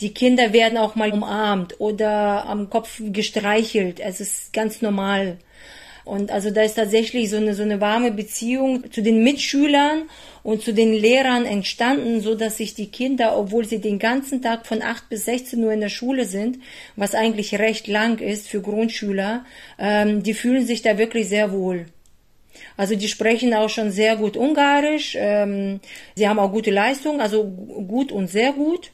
Die 0.00 0.12
Kinder 0.12 0.52
werden 0.52 0.78
auch 0.78 0.94
mal 0.94 1.12
umarmt 1.12 1.80
oder 1.80 2.46
am 2.46 2.70
Kopf 2.70 3.00
gestreichelt. 3.00 4.00
Es 4.00 4.20
ist 4.20 4.52
ganz 4.52 4.82
normal. 4.82 5.38
Und 6.04 6.30
also 6.30 6.50
da 6.50 6.62
ist 6.62 6.74
tatsächlich 6.74 7.30
so 7.30 7.36
eine, 7.36 7.54
so 7.54 7.62
eine 7.62 7.80
warme 7.80 8.10
Beziehung 8.10 8.90
zu 8.90 9.02
den 9.02 9.22
Mitschülern 9.22 10.08
und 10.42 10.62
zu 10.62 10.72
den 10.74 10.92
Lehrern 10.92 11.46
entstanden, 11.46 12.20
so 12.20 12.34
dass 12.34 12.56
sich 12.56 12.74
die 12.74 12.90
Kinder, 12.90 13.36
obwohl 13.38 13.64
sie 13.64 13.80
den 13.80 13.98
ganzen 13.98 14.42
Tag 14.42 14.66
von 14.66 14.82
8 14.82 15.08
bis 15.08 15.26
16 15.26 15.62
Uhr 15.62 15.72
in 15.72 15.80
der 15.80 15.88
Schule 15.88 16.24
sind, 16.24 16.58
was 16.96 17.14
eigentlich 17.14 17.58
recht 17.58 17.86
lang 17.86 18.18
ist 18.18 18.48
für 18.48 18.60
Grundschüler, 18.60 19.44
ähm, 19.78 20.22
die 20.22 20.34
fühlen 20.34 20.66
sich 20.66 20.82
da 20.82 20.98
wirklich 20.98 21.28
sehr 21.28 21.52
wohl. 21.52 21.86
Also 22.76 22.96
die 22.96 23.08
sprechen 23.08 23.54
auch 23.54 23.68
schon 23.68 23.90
sehr 23.90 24.16
gut 24.16 24.36
Ungarisch. 24.36 25.16
Ähm, 25.18 25.80
sie 26.16 26.28
haben 26.28 26.38
auch 26.38 26.52
gute 26.52 26.70
Leistung, 26.70 27.20
also 27.20 27.44
gut 27.44 28.12
und 28.12 28.28
sehr 28.28 28.52
gut. 28.52 28.90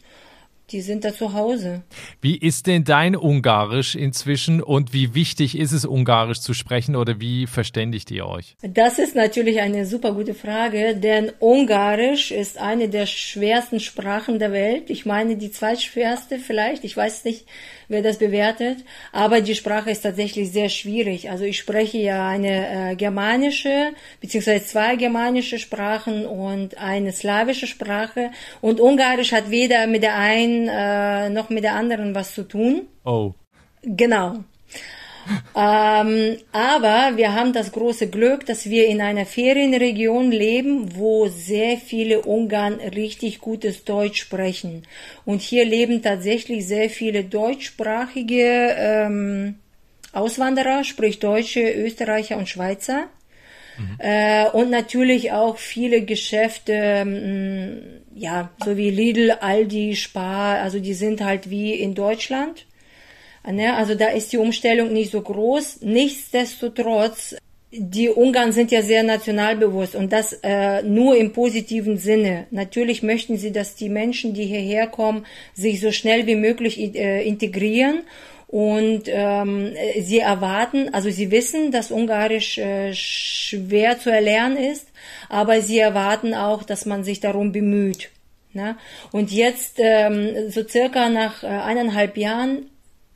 Die 0.70 0.82
sind 0.82 1.04
da 1.04 1.14
zu 1.14 1.32
Hause. 1.32 1.82
Wie 2.20 2.36
ist 2.36 2.66
denn 2.66 2.84
dein 2.84 3.16
Ungarisch 3.16 3.94
inzwischen 3.94 4.62
und 4.62 4.92
wie 4.92 5.14
wichtig 5.14 5.56
ist 5.56 5.72
es, 5.72 5.84
Ungarisch 5.84 6.40
zu 6.40 6.52
sprechen 6.52 6.94
oder 6.94 7.20
wie 7.20 7.46
verständigt 7.46 8.10
ihr 8.10 8.26
euch? 8.26 8.56
Das 8.62 8.98
ist 8.98 9.14
natürlich 9.14 9.60
eine 9.60 9.86
super 9.86 10.12
gute 10.12 10.34
Frage, 10.34 10.96
denn 10.96 11.32
Ungarisch 11.38 12.30
ist 12.30 12.58
eine 12.58 12.88
der 12.88 13.06
schwersten 13.06 13.80
Sprachen 13.80 14.38
der 14.38 14.52
Welt. 14.52 14.90
Ich 14.90 15.06
meine 15.06 15.36
die 15.36 15.50
zweitschwerste 15.50 16.38
vielleicht, 16.38 16.84
ich 16.84 16.96
weiß 16.96 17.24
nicht, 17.24 17.46
wer 17.88 18.02
das 18.02 18.18
bewertet, 18.18 18.78
aber 19.12 19.40
die 19.40 19.54
Sprache 19.54 19.90
ist 19.90 20.02
tatsächlich 20.02 20.52
sehr 20.52 20.68
schwierig. 20.68 21.30
Also 21.30 21.44
ich 21.44 21.58
spreche 21.58 21.98
ja 21.98 22.28
eine 22.28 22.92
äh, 22.92 22.96
germanische, 22.96 23.92
beziehungsweise 24.20 24.64
zwei 24.64 24.96
germanische 24.96 25.58
Sprachen 25.58 26.26
und 26.26 26.78
eine 26.78 27.12
slawische 27.12 27.66
Sprache 27.66 28.30
und 28.60 28.80
Ungarisch 28.80 29.32
hat 29.32 29.50
weder 29.50 29.86
mit 29.86 30.02
der 30.02 30.16
einen 30.16 30.68
äh, 30.68 31.30
noch 31.30 31.50
mit 31.50 31.64
der 31.64 31.74
anderen 31.74 32.14
was 32.14 32.34
zu 32.34 32.42
tun. 32.42 32.88
Oh. 33.04 33.32
Genau. 33.82 34.44
Ähm, 35.56 36.36
aber 36.52 37.16
wir 37.16 37.34
haben 37.34 37.52
das 37.52 37.72
große 37.72 38.08
Glück, 38.08 38.46
dass 38.46 38.68
wir 38.68 38.86
in 38.86 39.00
einer 39.00 39.26
Ferienregion 39.26 40.30
leben, 40.30 40.96
wo 40.96 41.28
sehr 41.28 41.76
viele 41.76 42.22
Ungarn 42.22 42.74
richtig 42.74 43.40
gutes 43.40 43.84
Deutsch 43.84 44.20
sprechen. 44.20 44.84
Und 45.24 45.42
hier 45.42 45.64
leben 45.64 46.02
tatsächlich 46.02 46.66
sehr 46.66 46.90
viele 46.90 47.24
deutschsprachige 47.24 48.74
ähm, 48.76 49.56
Auswanderer, 50.12 50.84
sprich 50.84 51.18
Deutsche, 51.18 51.60
Österreicher 51.60 52.36
und 52.36 52.48
Schweizer. 52.48 53.08
Mhm. 53.78 53.96
Äh, 53.98 54.48
und 54.50 54.70
natürlich 54.70 55.32
auch 55.32 55.58
viele 55.58 56.02
Geschäfte, 56.02 57.04
mh, 57.04 57.10
mm, 57.10 57.78
ja, 58.14 58.50
so 58.64 58.76
wie 58.76 58.90
Lidl, 58.90 59.32
Aldi, 59.40 59.94
Spar, 59.94 60.58
also 60.58 60.80
die 60.80 60.94
sind 60.94 61.22
halt 61.22 61.50
wie 61.50 61.74
in 61.74 61.94
Deutschland. 61.94 62.66
Ne? 63.50 63.74
Also 63.74 63.94
da 63.94 64.08
ist 64.08 64.32
die 64.32 64.38
Umstellung 64.38 64.92
nicht 64.92 65.12
so 65.12 65.20
groß. 65.20 65.80
Nichtsdestotrotz 65.82 67.36
die 67.70 68.08
Ungarn 68.08 68.52
sind 68.52 68.70
ja 68.70 68.80
sehr 68.80 69.02
nationalbewusst 69.02 69.94
und 69.94 70.10
das 70.12 70.32
äh, 70.42 70.82
nur 70.82 71.16
im 71.16 71.32
positiven 71.32 71.98
Sinne. 71.98 72.46
Natürlich 72.50 73.02
möchten 73.02 73.36
sie, 73.36 73.52
dass 73.52 73.74
die 73.74 73.90
Menschen, 73.90 74.32
die 74.32 74.46
hierher 74.46 74.86
kommen, 74.86 75.26
sich 75.52 75.80
so 75.80 75.92
schnell 75.92 76.26
wie 76.26 76.34
möglich 76.34 76.78
äh, 76.78 77.26
integrieren 77.26 78.04
und 78.46 79.02
ähm, 79.08 79.74
sie 80.00 80.20
erwarten, 80.20 80.94
also 80.94 81.10
sie 81.10 81.30
wissen, 81.30 81.70
dass 81.70 81.90
Ungarisch 81.90 82.56
äh, 82.56 82.94
schwer 82.94 83.98
zu 83.98 84.10
erlernen 84.10 84.56
ist, 84.56 84.88
aber 85.28 85.60
sie 85.60 85.78
erwarten 85.78 86.32
auch, 86.32 86.62
dass 86.62 86.86
man 86.86 87.04
sich 87.04 87.20
darum 87.20 87.52
bemüht. 87.52 88.08
Ne? 88.54 88.78
Und 89.12 89.30
jetzt, 89.30 89.74
ähm, 89.76 90.50
so 90.50 90.66
circa 90.66 91.10
nach 91.10 91.42
äh, 91.42 91.48
eineinhalb 91.48 92.16
Jahren, 92.16 92.70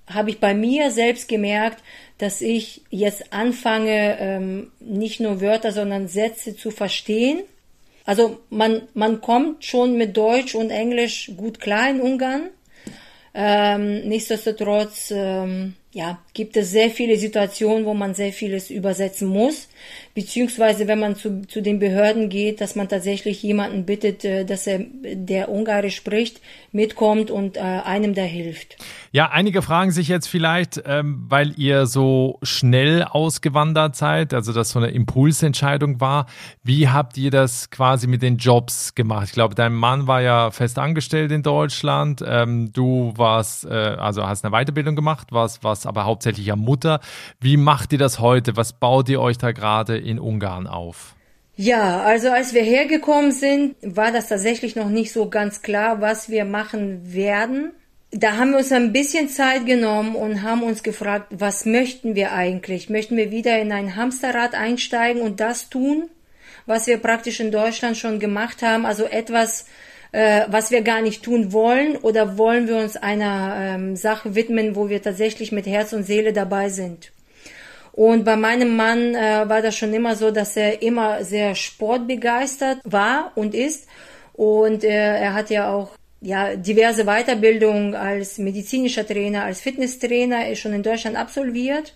habe 0.07 0.31
ich 0.31 0.41
bei 0.41 0.55
mir 0.55 0.91
selbst 0.91 1.29
gemerkt, 1.29 1.83
dass 2.19 2.41
ich 2.41 2.83
jetzt 2.91 3.33
anfange, 3.33 4.17
ähm, 4.21 4.73
nicht 4.81 5.21
nur 5.21 5.41
Wörter, 5.41 5.73
sondern 5.73 6.09
Sätze 6.09 6.57
zu 6.57 6.71
verstehen. 6.71 7.43
Also 8.05 8.39
man, 8.51 8.83
man 8.95 9.21
kommt 9.21 9.65
schon 9.65 9.97
mit 9.97 10.17
Deutsch 10.17 10.55
und 10.55 10.71
Englisch 10.71 11.33
gut 11.37 11.61
klar 11.61 11.91
in 11.91 12.01
Ungarn. 12.01 12.51
Ähm, 13.35 14.07
nichtsdestotrotz 14.09 15.11
ähm, 15.15 15.75
ja, 15.93 16.19
gibt 16.35 16.57
es 16.57 16.71
sehr 16.71 16.91
viele 16.91 17.17
Situationen, 17.17 17.85
wo 17.85 17.95
man 17.95 18.15
sehr 18.15 18.33
vieles 18.33 18.71
übersetzen 18.71 19.29
muss, 19.29 19.69
beziehungsweise 20.15 20.89
wenn 20.89 20.99
man 20.99 21.17
zu, 21.17 21.43
zu 21.47 21.61
den 21.61 21.79
Behörden 21.79 22.29
geht, 22.29 22.61
dass 22.61 22.75
man 22.75 22.89
tatsächlich 22.89 23.43
jemanden 23.43 23.85
bittet, 23.85 24.25
äh, 24.25 24.45
dass 24.45 24.67
er, 24.67 24.81
der 25.03 25.51
Ungarisch 25.51 25.97
spricht, 25.97 26.41
mitkommt 26.73 27.31
und 27.31 27.57
äh, 27.57 27.61
einem 27.61 28.15
da 28.15 28.23
hilft. 28.23 28.77
Ja, 29.11 29.31
einige 29.31 29.61
fragen 29.61 29.91
sich 29.91 30.09
jetzt 30.09 30.27
vielleicht, 30.27 30.83
ähm, 30.87 31.27
weil 31.29 31.53
ihr 31.59 31.85
so 31.85 32.39
schnell 32.43 33.03
ausgewandert 33.03 33.95
seid, 33.95 34.33
also 34.33 34.55
das 34.55 34.71
so 34.71 34.79
eine 34.79 34.89
Impulsentscheidung 34.89 36.01
war, 36.01 36.27
wie 36.63 36.89
habt 36.89 37.19
ihr 37.19 37.31
das 37.31 37.71
quasi 37.71 38.07
mit 38.07 38.23
den 38.23 38.39
Jobs 38.39 38.95
gemacht? 38.95 39.27
Ich 39.27 39.33
glaube, 39.33 39.55
dein 39.55 39.75
Mann 39.75 40.07
war 40.07 40.23
ja 40.23 40.51
fest 40.51 40.79
angestellt 40.79 41.31
in 41.31 41.43
Deutschland, 41.43 42.25
ähm, 42.27 42.73
du 42.73 43.13
warst, 43.17 43.67
äh, 43.67 43.69
also 43.69 44.27
hast 44.27 44.47
eine 44.47 44.53
Weiterbildung 44.53 44.97
gemacht, 44.97 45.31
warst, 45.31 45.63
warst 45.63 45.87
aber 45.87 46.05
hauptsächlich 46.05 46.22
ja 46.25 46.57
Mutter. 46.57 47.01
Wie 47.41 47.57
macht 47.57 47.93
ihr 47.93 47.99
das 47.99 48.19
heute? 48.19 48.57
Was 48.57 48.73
baut 48.73 49.09
ihr 49.09 49.21
euch 49.21 49.39
da 49.39 49.53
gerade 49.53 49.99
in 49.99 50.19
Ungarn 50.19 50.67
auf? 50.67 51.15
Ja, 51.55 52.03
also 52.03 52.31
als 52.31 52.55
wir 52.55 52.63
hergekommen 52.63 53.33
sind, 53.33 53.77
war 53.83 54.11
das 54.11 54.29
tatsächlich 54.29 54.75
noch 54.75 54.89
nicht 54.89 55.13
so 55.13 55.29
ganz 55.29 55.63
klar, 55.63 56.01
was 56.01 56.31
wir 56.31 56.45
machen 56.45 57.13
werden 57.13 57.73
da 58.13 58.37
haben 58.37 58.51
wir 58.51 58.59
uns 58.59 58.71
ein 58.73 58.93
bisschen 58.93 59.31
Zeit 59.31 59.65
genommen 59.65 60.15
und 60.15 60.43
haben 60.43 60.63
uns 60.63 60.83
gefragt, 60.83 61.29
was 61.31 61.65
möchten 61.65 62.15
wir 62.15 62.33
eigentlich? 62.33 62.91
Möchten 62.91 63.17
wir 63.17 63.31
wieder 63.31 63.59
in 63.59 63.73
ein 63.73 63.97
Hamsterrad 63.97 64.55
einsteigen 64.55 65.23
und 65.23 65.41
das 65.41 65.71
tun, 65.71 66.11
was 66.67 66.87
wir 66.87 66.99
praktisch 66.99 67.41
in 67.41 67.51
Deutschland 67.51 67.97
schon 67.97 68.21
gemacht 68.21 68.61
haben? 68.61 68.85
Also 68.85 69.05
etwas, 69.05 69.65
äh, 70.13 70.43
was 70.49 70.71
wir 70.71 70.83
gar 70.83 71.03
nicht 71.03 71.23
tun 71.23 71.53
wollen? 71.53 71.97
Oder 71.97 72.39
wollen 72.39 72.69
wir 72.69 72.77
uns 72.77 72.97
einer 72.97 73.57
ähm, 73.59 73.97
Sache 73.97 74.35
widmen, 74.35 74.77
wo 74.77 74.89
wir 74.89 75.03
tatsächlich 75.03 75.53
mit 75.53 75.67
Herz 75.67 75.93
und 75.93 76.05
Seele 76.05 76.33
dabei 76.33 76.69
sind? 76.69 77.13
Und 77.93 78.25
bei 78.25 78.37
meinem 78.37 78.77
Mann 78.77 79.15
äh, 79.15 79.49
war 79.49 79.61
das 79.61 79.77
schon 79.77 79.93
immer 79.93 80.17
so, 80.17 80.31
dass 80.31 80.57
er 80.57 80.81
immer 80.81 81.25
sehr 81.25 81.55
sportbegeistert 81.55 82.79
war 82.85 83.33
und 83.35 83.55
ist. 83.55 83.87
Und 84.33 84.85
äh, 84.85 84.89
er 84.89 85.35
hat 85.35 85.51
ja 85.51 85.71
auch 85.71 85.91
ja, 86.23 86.57
diverse 86.57 87.05
Weiterbildungen 87.05 87.95
als 87.95 88.39
medizinischer 88.39 89.07
Trainer, 89.07 89.45
als 89.45 89.61
Fitnesstrainer 89.61 90.55
schon 90.55 90.73
in 90.73 90.83
Deutschland 90.83 91.17
absolviert. 91.17 91.95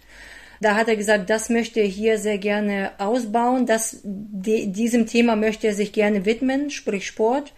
Da 0.60 0.74
hat 0.74 0.88
er 0.88 0.96
gesagt, 0.96 1.28
das 1.30 1.50
möchte 1.50 1.80
er 1.80 1.86
hier 1.86 2.18
sehr 2.18 2.38
gerne 2.38 2.92
ausbauen. 2.98 3.66
Das, 3.66 4.00
de, 4.02 4.66
diesem 4.66 5.06
Thema 5.06 5.36
möchte 5.36 5.66
er 5.66 5.74
sich 5.74 5.92
gerne 5.92 6.24
widmen, 6.24 6.70
sprich 6.70 7.06
Sport. 7.06 7.52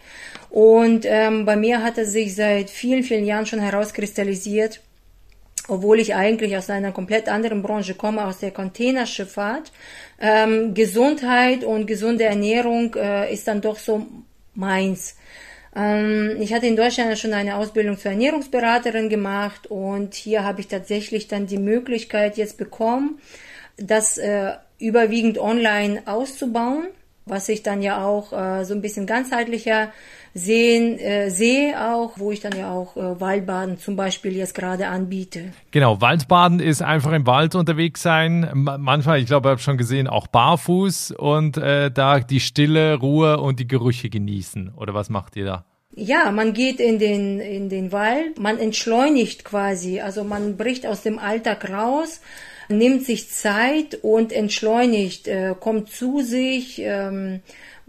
Und 0.49 1.05
ähm, 1.05 1.45
bei 1.45 1.55
mir 1.55 1.83
hat 1.83 1.97
er 1.97 2.05
sich 2.05 2.35
seit 2.35 2.69
vielen, 2.69 3.03
vielen 3.03 3.25
Jahren 3.25 3.45
schon 3.45 3.59
herauskristallisiert, 3.59 4.81
obwohl 5.67 5.99
ich 5.99 6.15
eigentlich 6.15 6.57
aus 6.57 6.69
einer 6.69 6.91
komplett 6.91 7.29
anderen 7.29 7.61
Branche 7.61 7.93
komme, 7.93 8.25
aus 8.25 8.39
der 8.39 8.51
Containerschifffahrt. 8.51 9.71
Ähm, 10.19 10.73
Gesundheit 10.73 11.63
und 11.63 11.85
gesunde 11.85 12.25
Ernährung 12.25 12.95
äh, 12.95 13.31
ist 13.33 13.47
dann 13.47 13.61
doch 13.61 13.77
so 13.77 14.05
meins. 14.55 15.15
Ähm, 15.75 16.37
ich 16.39 16.53
hatte 16.53 16.67
in 16.67 16.75
Deutschland 16.75 17.17
schon 17.17 17.33
eine 17.33 17.55
Ausbildung 17.55 17.97
zur 17.97 18.11
Ernährungsberaterin 18.11 19.09
gemacht 19.09 19.67
und 19.67 20.15
hier 20.15 20.43
habe 20.43 20.61
ich 20.61 20.67
tatsächlich 20.67 21.27
dann 21.27 21.47
die 21.47 21.57
Möglichkeit 21.57 22.37
jetzt 22.37 22.57
bekommen, 22.57 23.19
das 23.77 24.17
äh, 24.17 24.53
überwiegend 24.79 25.37
online 25.37 26.01
auszubauen, 26.05 26.87
was 27.25 27.49
ich 27.49 27.63
dann 27.63 27.81
ja 27.81 28.03
auch 28.03 28.33
äh, 28.33 28.65
so 28.65 28.73
ein 28.73 28.81
bisschen 28.81 29.05
ganzheitlicher 29.05 29.91
sehen, 30.33 30.99
äh, 30.99 31.29
sehe 31.29 31.93
auch, 31.93 32.13
wo 32.17 32.31
ich 32.31 32.39
dann 32.39 32.57
ja 32.57 32.71
auch 32.71 32.95
äh, 32.95 33.19
Waldbaden 33.19 33.77
zum 33.77 33.95
Beispiel 33.95 34.35
jetzt 34.35 34.53
gerade 34.53 34.87
anbiete. 34.87 35.53
Genau, 35.71 36.01
Waldbaden 36.01 36.59
ist 36.59 36.81
einfach 36.81 37.11
im 37.11 37.25
Wald 37.25 37.55
unterwegs 37.55 38.01
sein. 38.01 38.49
Manchmal, 38.53 39.19
ich 39.19 39.25
glaube, 39.25 39.49
ich 39.49 39.51
habe 39.51 39.61
schon 39.61 39.77
gesehen, 39.77 40.07
auch 40.07 40.27
barfuß 40.27 41.11
und 41.11 41.57
äh, 41.57 41.91
da 41.91 42.19
die 42.19 42.39
Stille, 42.39 42.95
Ruhe 42.95 43.39
und 43.39 43.59
die 43.59 43.67
Gerüche 43.67 44.09
genießen. 44.09 44.73
Oder 44.75 44.93
was 44.93 45.09
macht 45.09 45.35
ihr 45.35 45.45
da? 45.45 45.65
Ja, 45.95 46.31
man 46.31 46.53
geht 46.53 46.79
in 46.79 46.99
den, 46.99 47.39
in 47.39 47.67
den 47.67 47.91
Wald, 47.91 48.39
man 48.39 48.59
entschleunigt 48.59 49.43
quasi, 49.43 49.99
also 49.99 50.23
man 50.23 50.55
bricht 50.55 50.85
aus 50.85 51.01
dem 51.01 51.17
Alltag 51.17 51.69
raus, 51.69 52.21
nimmt 52.69 53.03
sich 53.03 53.29
Zeit 53.29 53.97
und 54.01 54.31
entschleunigt, 54.31 55.27
äh, 55.27 55.55
kommt 55.59 55.89
zu 55.89 56.21
sich, 56.21 56.79
ähm, 56.79 57.41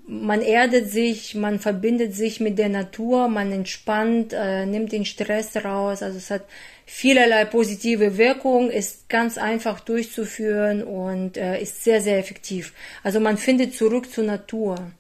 man 0.06 0.42
erdet 0.42 0.90
sich, 0.90 1.34
man 1.34 1.58
verbindet 1.58 2.14
sich 2.14 2.40
mit 2.40 2.58
der 2.58 2.68
Natur, 2.68 3.28
man 3.28 3.52
entspannt, 3.52 4.32
äh, 4.32 4.66
nimmt 4.66 4.92
den 4.92 5.04
Stress 5.04 5.56
raus. 5.64 6.02
Also 6.02 6.18
es 6.18 6.30
hat 6.30 6.42
vielerlei 6.86 7.44
positive 7.44 8.18
Wirkung, 8.18 8.70
ist 8.70 9.08
ganz 9.08 9.38
einfach 9.38 9.80
durchzuführen 9.80 10.82
und 10.82 11.36
äh, 11.36 11.60
ist 11.60 11.84
sehr, 11.84 12.00
sehr 12.00 12.18
effektiv. 12.18 12.72
Also 13.02 13.20
man 13.20 13.38
findet 13.38 13.74
zurück 13.74 14.10
zur 14.10 14.24
Natur. 14.24 14.92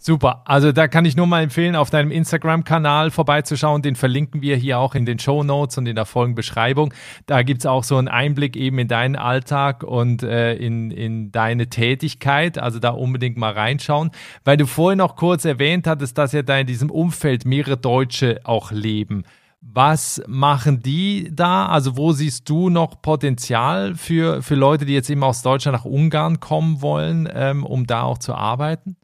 Super. 0.00 0.42
Also 0.44 0.70
da 0.70 0.86
kann 0.86 1.04
ich 1.04 1.16
nur 1.16 1.26
mal 1.26 1.42
empfehlen, 1.42 1.74
auf 1.74 1.90
deinem 1.90 2.12
Instagram-Kanal 2.12 3.10
vorbeizuschauen. 3.10 3.82
Den 3.82 3.96
verlinken 3.96 4.42
wir 4.42 4.54
hier 4.56 4.78
auch 4.78 4.94
in 4.94 5.04
den 5.04 5.18
Show 5.18 5.42
Notes 5.42 5.76
und 5.76 5.86
in 5.86 5.96
der 5.96 6.06
Folgenbeschreibung. 6.06 6.94
Da 7.26 7.42
gibt's 7.42 7.66
auch 7.66 7.82
so 7.82 7.96
einen 7.96 8.06
Einblick 8.06 8.56
eben 8.56 8.78
in 8.78 8.86
deinen 8.86 9.16
Alltag 9.16 9.82
und 9.82 10.22
äh, 10.22 10.54
in, 10.54 10.92
in 10.92 11.32
deine 11.32 11.68
Tätigkeit. 11.68 12.58
Also 12.58 12.78
da 12.78 12.90
unbedingt 12.90 13.36
mal 13.36 13.52
reinschauen. 13.52 14.12
Weil 14.44 14.56
du 14.56 14.66
vorhin 14.66 14.98
noch 14.98 15.16
kurz 15.16 15.44
erwähnt 15.44 15.88
hattest, 15.88 16.16
dass 16.16 16.32
ja 16.32 16.42
da 16.42 16.58
in 16.58 16.68
diesem 16.68 16.90
Umfeld 16.90 17.44
mehrere 17.44 17.76
Deutsche 17.76 18.40
auch 18.44 18.70
leben. 18.70 19.24
Was 19.60 20.22
machen 20.28 20.80
die 20.80 21.28
da? 21.32 21.66
Also 21.66 21.96
wo 21.96 22.12
siehst 22.12 22.48
du 22.48 22.70
noch 22.70 23.02
Potenzial 23.02 23.96
für, 23.96 24.42
für 24.42 24.54
Leute, 24.54 24.86
die 24.86 24.94
jetzt 24.94 25.10
eben 25.10 25.24
aus 25.24 25.42
Deutschland 25.42 25.76
nach 25.76 25.84
Ungarn 25.84 26.38
kommen 26.38 26.82
wollen, 26.82 27.28
ähm, 27.34 27.66
um 27.66 27.84
da 27.84 28.02
auch 28.02 28.18
zu 28.18 28.36
arbeiten? 28.36 28.96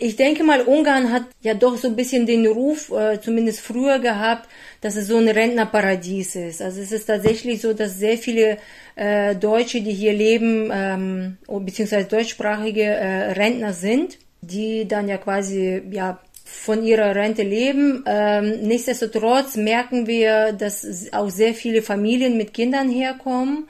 Ich 0.00 0.16
denke 0.16 0.44
mal, 0.44 0.62
Ungarn 0.62 1.12
hat 1.12 1.24
ja 1.40 1.54
doch 1.54 1.76
so 1.76 1.88
ein 1.88 1.96
bisschen 1.96 2.26
den 2.26 2.46
Ruf, 2.46 2.90
äh, 2.90 3.20
zumindest 3.20 3.60
früher 3.60 3.98
gehabt, 3.98 4.48
dass 4.80 4.96
es 4.96 5.08
so 5.08 5.16
ein 5.16 5.28
Rentnerparadies 5.28 6.36
ist. 6.36 6.62
Also 6.62 6.80
es 6.80 6.92
ist 6.92 7.06
tatsächlich 7.06 7.60
so, 7.60 7.72
dass 7.72 7.98
sehr 7.98 8.18
viele 8.18 8.58
äh, 8.96 9.34
Deutsche, 9.34 9.80
die 9.80 9.92
hier 9.92 10.12
leben, 10.12 10.70
ähm, 10.72 11.38
beziehungsweise 11.46 12.06
deutschsprachige 12.08 12.82
äh, 12.82 13.32
Rentner 13.32 13.72
sind, 13.72 14.18
die 14.40 14.86
dann 14.86 15.08
ja 15.08 15.18
quasi 15.18 15.82
ja 15.90 16.20
von 16.44 16.84
ihrer 16.84 17.14
Rente 17.14 17.42
leben. 17.42 18.04
Ähm, 18.06 18.60
nichtsdestotrotz 18.62 19.56
merken 19.56 20.06
wir, 20.06 20.52
dass 20.52 21.12
auch 21.12 21.30
sehr 21.30 21.54
viele 21.54 21.82
Familien 21.82 22.36
mit 22.36 22.54
Kindern 22.54 22.90
herkommen. 22.90 23.68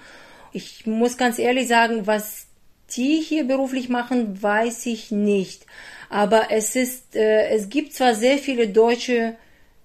Ich 0.52 0.86
muss 0.86 1.16
ganz 1.16 1.38
ehrlich 1.38 1.68
sagen, 1.68 2.06
was 2.06 2.47
die 2.96 3.20
hier 3.20 3.44
beruflich 3.44 3.88
machen, 3.88 4.42
weiß 4.42 4.87
ich 4.87 5.11
nicht. 5.11 5.66
Aber 6.11 6.51
es 6.51 6.74
ist, 6.74 7.16
äh, 7.16 7.48
es 7.48 7.68
gibt 7.68 7.92
zwar 7.94 8.14
sehr 8.14 8.38
viele 8.38 8.68
deutsche 8.68 9.37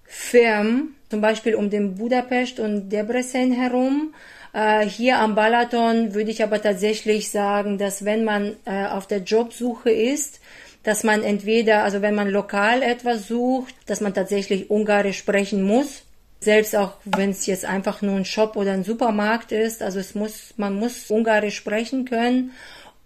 Firmen, 0.04 0.94
zum 1.10 1.20
Beispiel 1.20 1.54
um 1.54 1.70
den 1.70 1.96
Budapest 1.96 2.60
und 2.60 2.88
Debrecen 2.88 3.52
herum. 3.52 4.14
Äh, 4.52 4.86
hier 4.86 5.18
am 5.18 5.34
Balaton 5.34 6.14
würde 6.14 6.30
ich 6.30 6.42
aber 6.42 6.62
tatsächlich 6.62 7.30
sagen, 7.30 7.76
dass 7.76 8.04
wenn 8.04 8.24
man 8.24 8.56
äh, 8.64 8.86
auf 8.86 9.06
der 9.06 9.18
Jobsuche 9.18 9.90
ist, 9.90 10.40
dass 10.84 11.02
man 11.02 11.22
entweder, 11.22 11.82
also 11.82 12.02
wenn 12.02 12.14
man 12.14 12.28
lokal 12.28 12.82
etwas 12.82 13.26
sucht, 13.26 13.74
dass 13.86 14.00
man 14.00 14.14
tatsächlich 14.14 14.70
Ungarisch 14.70 15.18
sprechen 15.18 15.62
muss. 15.62 16.02
Selbst 16.40 16.76
auch 16.76 16.92
wenn 17.06 17.30
es 17.30 17.46
jetzt 17.46 17.64
einfach 17.64 18.02
nur 18.02 18.16
ein 18.16 18.26
Shop 18.26 18.54
oder 18.56 18.72
ein 18.72 18.84
Supermarkt 18.84 19.50
ist, 19.50 19.82
also 19.82 19.98
es 19.98 20.14
muss, 20.14 20.52
man 20.58 20.74
muss 20.74 21.10
Ungarisch 21.10 21.56
sprechen 21.56 22.04
können. 22.04 22.52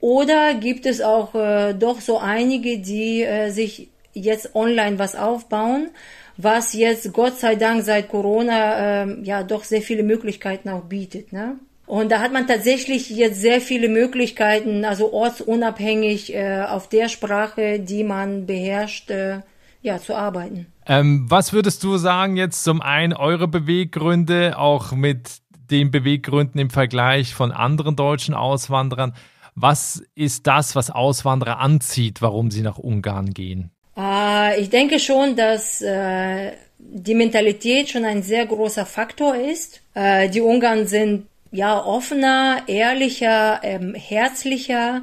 Oder 0.00 0.54
gibt 0.54 0.86
es 0.86 1.00
auch 1.00 1.34
äh, 1.34 1.74
doch 1.74 2.00
so 2.00 2.18
einige, 2.18 2.78
die 2.78 3.22
äh, 3.22 3.50
sich 3.50 3.88
jetzt 4.12 4.54
online 4.54 4.98
was 4.98 5.16
aufbauen, 5.16 5.90
was 6.36 6.72
jetzt 6.72 7.12
Gott 7.12 7.38
sei 7.38 7.56
Dank 7.56 7.82
seit 7.82 8.08
Corona 8.08 9.04
äh, 9.04 9.22
ja 9.22 9.42
doch 9.42 9.64
sehr 9.64 9.82
viele 9.82 10.02
Möglichkeiten 10.02 10.68
auch 10.68 10.84
bietet. 10.84 11.32
Ne? 11.32 11.56
Und 11.86 12.12
da 12.12 12.20
hat 12.20 12.32
man 12.32 12.46
tatsächlich 12.46 13.08
jetzt 13.08 13.40
sehr 13.40 13.60
viele 13.60 13.88
Möglichkeiten, 13.88 14.84
also 14.84 15.12
ortsunabhängig 15.12 16.34
äh, 16.34 16.62
auf 16.68 16.88
der 16.88 17.08
Sprache, 17.08 17.80
die 17.80 18.04
man 18.04 18.46
beherrscht, 18.46 19.10
äh, 19.10 19.40
ja, 19.80 19.98
zu 19.98 20.14
arbeiten. 20.14 20.66
Ähm, 20.86 21.26
was 21.28 21.52
würdest 21.52 21.82
du 21.84 21.96
sagen 21.96 22.36
jetzt 22.36 22.62
zum 22.62 22.82
einen 22.82 23.14
eure 23.14 23.48
Beweggründe, 23.48 24.58
auch 24.58 24.92
mit 24.92 25.38
den 25.70 25.90
Beweggründen 25.90 26.60
im 26.60 26.70
Vergleich 26.70 27.34
von 27.34 27.52
anderen 27.52 27.96
deutschen 27.96 28.34
Auswanderern? 28.34 29.14
Was 29.54 30.02
ist 30.14 30.46
das, 30.46 30.76
was 30.76 30.90
Auswanderer 30.90 31.58
anzieht, 31.58 32.22
warum 32.22 32.50
sie 32.50 32.62
nach 32.62 32.78
Ungarn 32.78 33.34
gehen? 33.34 33.70
Äh, 33.96 34.60
ich 34.60 34.70
denke 34.70 34.98
schon, 34.98 35.36
dass 35.36 35.82
äh, 35.82 36.52
die 36.78 37.14
Mentalität 37.14 37.90
schon 37.90 38.04
ein 38.04 38.22
sehr 38.22 38.46
großer 38.46 38.86
Faktor 38.86 39.34
ist. 39.34 39.80
Äh, 39.94 40.28
die 40.28 40.40
Ungarn 40.40 40.86
sind 40.86 41.26
ja 41.50 41.82
offener, 41.82 42.62
ehrlicher, 42.66 43.60
ähm, 43.62 43.94
herzlicher, 43.94 45.02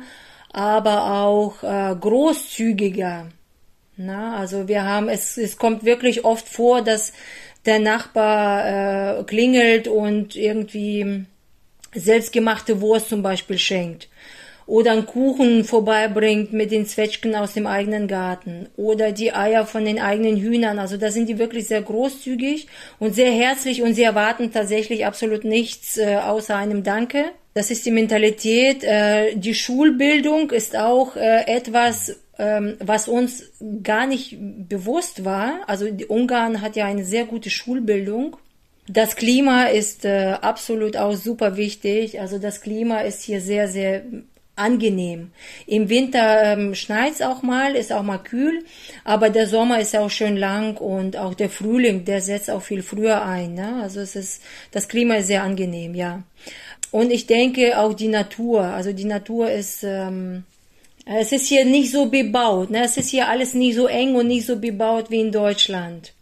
aber 0.53 1.21
auch 1.21 1.63
äh, 1.63 1.95
großzügiger. 1.99 3.27
Na, 3.97 4.37
also 4.37 4.67
wir 4.67 4.83
haben 4.83 5.09
es, 5.09 5.37
es 5.37 5.57
kommt 5.57 5.85
wirklich 5.85 6.25
oft 6.25 6.47
vor, 6.47 6.81
dass 6.81 7.13
der 7.65 7.79
Nachbar 7.79 9.19
äh, 9.19 9.23
klingelt 9.23 9.87
und 9.87 10.35
irgendwie 10.35 11.25
selbstgemachte 11.93 12.81
Wurst 12.81 13.09
zum 13.09 13.21
Beispiel 13.23 13.57
schenkt 13.57 14.09
oder 14.67 14.91
einen 14.91 15.05
Kuchen 15.05 15.63
vorbeibringt 15.63 16.53
mit 16.53 16.71
den 16.71 16.85
Zwetschgen 16.85 17.35
aus 17.35 17.53
dem 17.53 17.67
eigenen 17.67 18.07
Garten 18.07 18.67
oder 18.77 19.11
die 19.11 19.33
Eier 19.33 19.65
von 19.65 19.85
den 19.85 19.99
eigenen 19.99 20.37
Hühnern. 20.37 20.79
Also 20.79 20.97
da 20.97 21.11
sind 21.11 21.29
die 21.29 21.37
wirklich 21.37 21.67
sehr 21.67 21.81
großzügig 21.81 22.67
und 22.99 23.13
sehr 23.13 23.31
herzlich 23.31 23.83
und 23.83 23.93
sie 23.93 24.03
erwarten 24.03 24.51
tatsächlich 24.51 25.05
absolut 25.05 25.43
nichts 25.43 25.97
äh, 25.97 26.15
außer 26.15 26.55
einem 26.55 26.83
Danke. 26.83 27.25
Das 27.53 27.71
ist 27.71 27.85
die 27.85 27.91
Mentalität. 27.91 28.83
Äh, 28.83 29.35
die 29.35 29.53
Schulbildung 29.53 30.51
ist 30.51 30.75
auch 30.75 31.15
äh, 31.15 31.45
etwas, 31.45 32.19
ähm, 32.39 32.75
was 32.79 33.07
uns 33.07 33.51
gar 33.83 34.07
nicht 34.07 34.37
bewusst 34.39 35.23
war. 35.25 35.59
Also 35.67 35.85
Ungarn 36.07 36.61
hat 36.61 36.75
ja 36.75 36.85
eine 36.85 37.05
sehr 37.05 37.25
gute 37.25 37.49
Schulbildung. 37.49 38.37
Das 38.87 39.15
Klima 39.15 39.65
ist 39.65 40.05
äh, 40.05 40.35
absolut 40.41 40.97
auch 40.97 41.15
super 41.15 41.55
wichtig. 41.55 42.19
Also 42.19 42.39
das 42.39 42.61
Klima 42.61 43.01
ist 43.01 43.23
hier 43.23 43.41
sehr, 43.41 43.67
sehr 43.67 44.03
angenehm. 44.55 45.31
Im 45.67 45.89
Winter 45.89 46.43
ähm, 46.43 46.75
schneit's 46.75 47.21
auch 47.21 47.41
mal, 47.41 47.75
ist 47.75 47.91
auch 47.91 48.03
mal 48.03 48.19
kühl, 48.19 48.63
aber 49.03 49.29
der 49.29 49.47
Sommer 49.47 49.79
ist 49.79 49.95
auch 49.95 50.09
schön 50.09 50.37
lang 50.37 50.77
und 50.77 51.17
auch 51.17 51.33
der 51.33 51.49
Frühling, 51.49 52.05
der 52.05 52.21
setzt 52.21 52.49
auch 52.49 52.61
viel 52.61 52.81
früher 52.81 53.23
ein. 53.23 53.53
Ne? 53.53 53.81
Also 53.81 53.99
es 53.99 54.15
ist, 54.15 54.41
das 54.71 54.87
Klima 54.87 55.15
ist 55.15 55.27
sehr 55.27 55.43
angenehm, 55.43 55.95
ja. 55.95 56.23
Und 56.91 57.11
ich 57.11 57.27
denke 57.27 57.77
auch 57.77 57.93
die 57.93 58.07
Natur, 58.07 58.61
also 58.63 58.93
die 58.93 59.05
Natur 59.05 59.51
ist, 59.51 59.83
ähm, 59.83 60.45
es 61.05 61.31
ist 61.31 61.47
hier 61.47 61.65
nicht 61.65 61.91
so 61.91 62.07
bebaut, 62.07 62.71
ne? 62.71 62.83
es 62.83 62.97
ist 62.97 63.09
hier 63.09 63.27
alles 63.27 63.53
nicht 63.53 63.75
so 63.75 63.87
eng 63.87 64.15
und 64.15 64.27
nicht 64.27 64.45
so 64.45 64.57
bebaut 64.57 65.11
wie 65.11 65.19
in 65.19 65.31
Deutschland. 65.31 66.14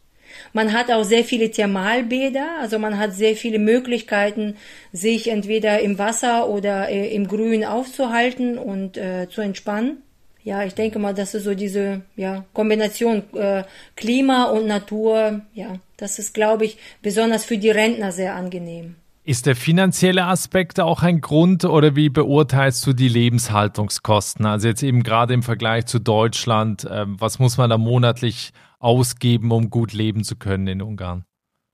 Man 0.54 0.72
hat 0.72 0.92
auch 0.92 1.04
sehr 1.04 1.24
viele 1.24 1.50
Thermalbäder, 1.50 2.60
also 2.62 2.78
man 2.78 3.00
hat 3.00 3.13
sehr 3.13 3.36
viele 3.36 3.58
Möglichkeiten, 3.58 4.56
sich 4.92 5.30
entweder 5.30 5.80
im 5.80 5.98
Wasser 5.98 6.48
oder 6.48 6.89
äh, 6.89 7.13
im 7.13 7.28
Grün 7.28 7.66
aufzuhalten 7.66 8.60
und 8.60 8.96
äh, 8.98 9.28
zu 9.30 9.42
entspannen. 9.42 9.98
Ja, 10.44 10.63
ich 10.63 10.76
denke 10.76 11.00
mal, 11.00 11.13
das 11.13 11.34
ist 11.34 11.46
so 11.46 11.56
diese 11.56 12.02
ja, 12.16 12.46
Kombination 12.54 13.24
äh, 13.34 13.63
Klima 13.96 14.46
und 14.46 14.68
Natur. 14.68 15.42
Ja, 15.54 15.78
das 15.98 16.20
ist, 16.20 16.34
glaube 16.34 16.66
ich, 16.66 16.78
besonders 17.02 17.46
für 17.46 17.58
die 17.58 17.72
Rentner 17.72 18.12
sehr 18.12 18.36
angenehm. 18.36 18.96
Ist 19.26 19.46
der 19.46 19.56
finanzielle 19.56 20.26
Aspekt 20.26 20.82
auch 20.82 21.02
ein 21.02 21.22
Grund 21.22 21.63
oder 21.63 21.96
wie 21.96 22.10
beurteilst 22.10 22.86
du 22.86 22.92
die 22.92 23.08
Lebenshaltungskosten? 23.08 24.46
Also 24.46 24.68
jetzt 24.68 24.84
eben 24.84 25.02
gerade 25.02 25.34
im 25.34 25.44
Vergleich 25.44 25.86
zu 25.86 26.00
Deutschland, 26.00 26.84
äh, 26.84 27.06
was 27.08 27.39
muss 27.39 27.58
man 27.58 27.70
da 27.70 27.78
monatlich 27.78 28.52
ausgeben, 28.84 29.52
um 29.52 29.69
gut 29.69 29.93
leben 29.93 30.24
zu 30.24 30.36
können 30.36 30.67
in 30.67 30.82
Ungarn? 30.82 31.26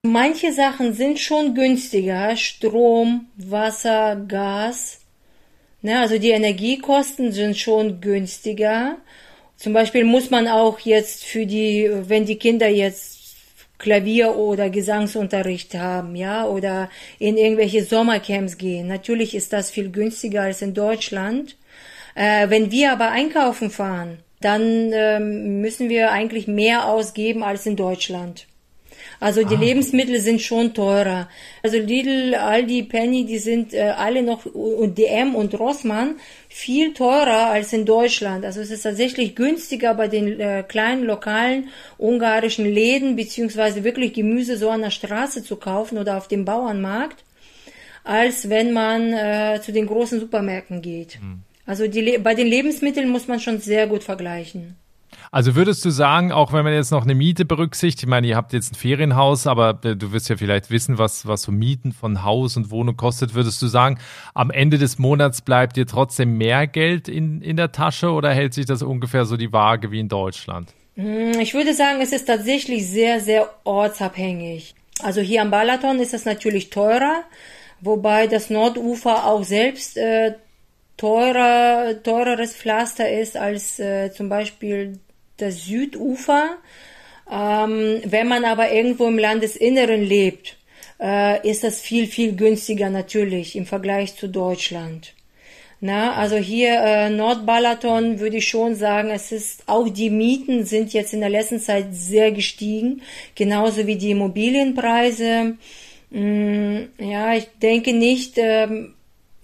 Manche 0.05 0.53
Sachen 0.53 0.93
sind 0.93 1.19
schon 1.19 1.55
günstiger. 1.55 2.37
Strom, 2.37 3.27
Wasser, 3.35 4.15
Gas. 4.27 5.01
Ne, 5.81 5.99
also 5.99 6.17
die 6.17 6.29
Energiekosten 6.29 7.31
sind 7.31 7.57
schon 7.57 7.99
günstiger. 7.99 8.97
Zum 9.57 9.73
Beispiel 9.73 10.05
muss 10.05 10.29
man 10.29 10.47
auch 10.47 10.79
jetzt 10.79 11.25
für 11.25 11.45
die, 11.45 11.89
wenn 12.07 12.25
die 12.25 12.37
Kinder 12.37 12.69
jetzt 12.69 13.19
Klavier- 13.77 14.35
oder 14.35 14.69
Gesangsunterricht 14.69 15.73
haben, 15.73 16.15
ja, 16.15 16.45
oder 16.45 16.89
in 17.17 17.37
irgendwelche 17.37 17.83
Sommercamps 17.83 18.57
gehen. 18.57 18.87
Natürlich 18.87 19.33
ist 19.35 19.53
das 19.53 19.71
viel 19.71 19.89
günstiger 19.89 20.43
als 20.43 20.61
in 20.61 20.73
Deutschland. 20.73 21.55
Äh, 22.15 22.49
wenn 22.49 22.71
wir 22.71 22.91
aber 22.91 23.11
einkaufen 23.11 23.69
fahren, 23.69 24.19
dann 24.41 24.91
ähm, 24.93 25.61
müssen 25.61 25.89
wir 25.89 26.11
eigentlich 26.11 26.47
mehr 26.47 26.87
ausgeben 26.87 27.43
als 27.43 27.65
in 27.65 27.75
Deutschland. 27.75 28.47
Also 29.19 29.43
die 29.43 29.55
ah. 29.55 29.59
Lebensmittel 29.59 30.19
sind 30.21 30.41
schon 30.41 30.73
teurer. 30.73 31.27
Also 31.61 31.77
Lidl, 31.77 32.35
Aldi, 32.35 32.83
Penny, 32.83 33.25
die 33.25 33.39
sind 33.39 33.73
äh, 33.73 33.93
alle 33.97 34.23
noch 34.23 34.45
und 34.45 34.97
DM 34.97 35.35
und 35.35 35.59
Rossmann 35.59 36.15
viel 36.47 36.93
teurer 36.93 37.47
als 37.47 37.73
in 37.73 37.85
Deutschland. 37.85 38.45
Also 38.45 38.61
es 38.61 38.71
ist 38.71 38.83
tatsächlich 38.83 39.35
günstiger 39.35 39.93
bei 39.93 40.07
den 40.07 40.39
äh, 40.39 40.63
kleinen 40.65 41.03
lokalen 41.03 41.69
ungarischen 41.97 42.65
Läden 42.65 43.17
beziehungsweise 43.17 43.83
wirklich 43.83 44.13
Gemüse 44.13 44.57
so 44.57 44.69
an 44.69 44.81
der 44.81 44.91
Straße 44.91 45.43
zu 45.43 45.57
kaufen 45.57 45.97
oder 45.97 46.17
auf 46.17 46.29
dem 46.29 46.45
Bauernmarkt, 46.45 47.23
als 48.05 48.49
wenn 48.49 48.71
man 48.71 49.11
äh, 49.13 49.59
zu 49.61 49.73
den 49.73 49.87
großen 49.87 50.19
Supermärkten 50.21 50.81
geht. 50.81 51.19
Mhm. 51.21 51.43
Also 51.69 51.85
die, 51.85 52.17
bei 52.17 52.33
den 52.33 52.47
Lebensmitteln 52.47 53.09
muss 53.09 53.27
man 53.27 53.39
schon 53.39 53.59
sehr 53.59 53.85
gut 53.85 54.03
vergleichen. 54.03 54.75
Also 55.29 55.55
würdest 55.55 55.85
du 55.85 55.91
sagen, 55.91 56.31
auch 56.31 56.51
wenn 56.51 56.63
man 56.63 56.73
jetzt 56.73 56.89
noch 56.89 57.03
eine 57.03 57.13
Miete 57.13 57.45
berücksichtigt, 57.45 58.01
ich 58.01 58.09
meine, 58.09 58.25
ihr 58.25 58.35
habt 58.35 58.53
jetzt 58.53 58.71
ein 58.71 58.75
Ferienhaus, 58.75 59.45
aber 59.45 59.79
äh, 59.83 59.95
du 59.95 60.11
wirst 60.11 60.29
ja 60.29 60.37
vielleicht 60.37 60.71
wissen, 60.71 60.97
was, 60.97 61.27
was 61.27 61.43
so 61.43 61.51
Mieten 61.51 61.91
von 61.91 62.23
Haus 62.23 62.57
und 62.57 62.71
Wohnung 62.71 62.97
kostet, 62.97 63.35
würdest 63.35 63.61
du 63.61 63.67
sagen, 63.67 63.99
am 64.33 64.49
Ende 64.49 64.79
des 64.79 64.97
Monats 64.97 65.41
bleibt 65.41 65.77
dir 65.77 65.85
trotzdem 65.85 66.39
mehr 66.39 66.65
Geld 66.65 67.07
in, 67.07 67.43
in 67.43 67.55
der 67.55 67.71
Tasche 67.71 68.09
oder 68.09 68.33
hält 68.33 68.55
sich 68.55 68.65
das 68.65 68.81
ungefähr 68.81 69.25
so 69.25 69.37
die 69.37 69.53
Waage 69.53 69.91
wie 69.91 69.99
in 69.99 70.09
Deutschland? 70.09 70.73
Hm, 70.95 71.39
ich 71.39 71.53
würde 71.53 71.75
sagen, 71.75 72.01
es 72.01 72.11
ist 72.11 72.25
tatsächlich 72.25 72.87
sehr, 72.87 73.19
sehr 73.19 73.47
ortsabhängig. 73.63 74.73
Also 75.03 75.21
hier 75.21 75.43
am 75.43 75.51
Balaton 75.51 75.99
ist 75.99 76.15
es 76.15 76.25
natürlich 76.25 76.71
teurer, 76.71 77.25
wobei 77.79 78.25
das 78.25 78.49
Nordufer 78.49 79.27
auch 79.27 79.43
selbst 79.43 79.97
äh, 79.97 80.33
teurer, 80.99 82.03
teureres 82.03 82.53
Pflaster 82.53 83.09
ist 83.09 83.37
als 83.37 83.79
äh, 83.79 84.11
zum 84.11 84.27
Beispiel 84.27 84.99
das 85.37 85.65
Südufer. 85.65 86.57
Ähm, 87.31 88.01
wenn 88.03 88.27
man 88.27 88.43
aber 88.43 88.71
irgendwo 88.71 89.07
im 89.07 89.17
Landesinneren 89.17 90.03
lebt, 90.03 90.57
äh, 90.99 91.47
ist 91.49 91.63
das 91.63 91.79
viel, 91.79 92.05
viel 92.05 92.35
günstiger 92.35 92.89
natürlich 92.89 93.55
im 93.55 93.65
Vergleich 93.65 94.17
zu 94.17 94.27
Deutschland. 94.27 95.13
Na, 95.79 96.15
also 96.15 96.35
hier 96.35 96.73
äh, 96.81 97.09
Nordbalaton 97.09 98.19
würde 98.19 98.37
ich 98.37 98.49
schon 98.49 98.75
sagen, 98.75 99.09
es 99.11 99.31
ist 99.31 99.63
auch 99.67 99.87
die 99.87 100.09
Mieten 100.09 100.65
sind 100.65 100.91
jetzt 100.91 101.13
in 101.13 101.21
der 101.21 101.29
letzten 101.29 101.61
Zeit 101.61 101.87
sehr 101.91 102.33
gestiegen, 102.33 103.01
genauso 103.35 103.87
wie 103.87 103.95
die 103.95 104.11
Immobilienpreise. 104.11 105.55
Mm, 106.09 106.79
ja, 106.97 107.33
ich 107.35 107.47
denke 107.61 107.93
nicht, 107.93 108.33
ähm, 108.37 108.95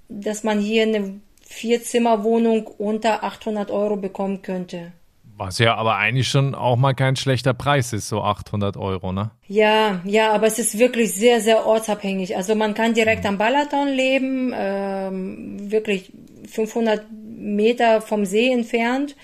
dass 0.10 0.44
man 0.44 0.60
hier 0.60 0.84
eine 0.84 1.22
Vierzimmerwohnung 1.56 2.68
unter 2.68 3.24
800 3.24 3.72
Euro 3.72 3.96
bekommen 3.96 4.42
könnte. 4.42 4.92
Was 5.38 5.60
ja 5.60 5.76
aber 5.76 5.98
eigentlich 5.98 6.30
schon 6.30 6.56
auch 6.56 6.78
mal 6.78 6.94
kein 6.94 7.18
schlechter 7.18 7.54
Preis 7.54 7.92
ist, 7.92 8.08
so 8.08 8.22
800 8.22 8.78
Euro, 8.78 9.12
ne? 9.12 9.32
Ja, 9.48 10.02
ja, 10.06 10.32
aber 10.32 10.48
es 10.48 10.60
ist 10.60 10.80
wirklich 10.80 11.14
sehr, 11.14 11.42
sehr 11.42 11.66
ortsabhängig. 11.66 12.38
Also 12.38 12.56
man 12.56 12.74
kann 12.74 12.94
direkt 12.94 13.24
mhm. 13.24 13.30
am 13.30 13.38
Balaton 13.38 13.90
leben, 13.90 14.54
ähm, 14.56 15.72
wirklich 15.72 16.14
500 16.50 17.06
Meter 17.12 18.02
vom 18.02 18.26
See 18.26 18.50
entfernt. 18.50 19.16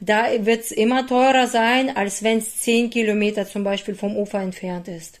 Da 0.00 0.24
wird 0.40 0.62
es 0.62 0.72
immer 0.72 1.06
teurer 1.06 1.46
sein, 1.46 1.94
als 1.96 2.22
wenn 2.22 2.38
es 2.38 2.58
10 2.62 2.90
Kilometer 2.90 3.46
zum 3.46 3.62
Beispiel 3.62 3.94
vom 3.94 4.16
Ufer 4.16 4.40
entfernt 4.40 4.88
ist. 4.88 5.20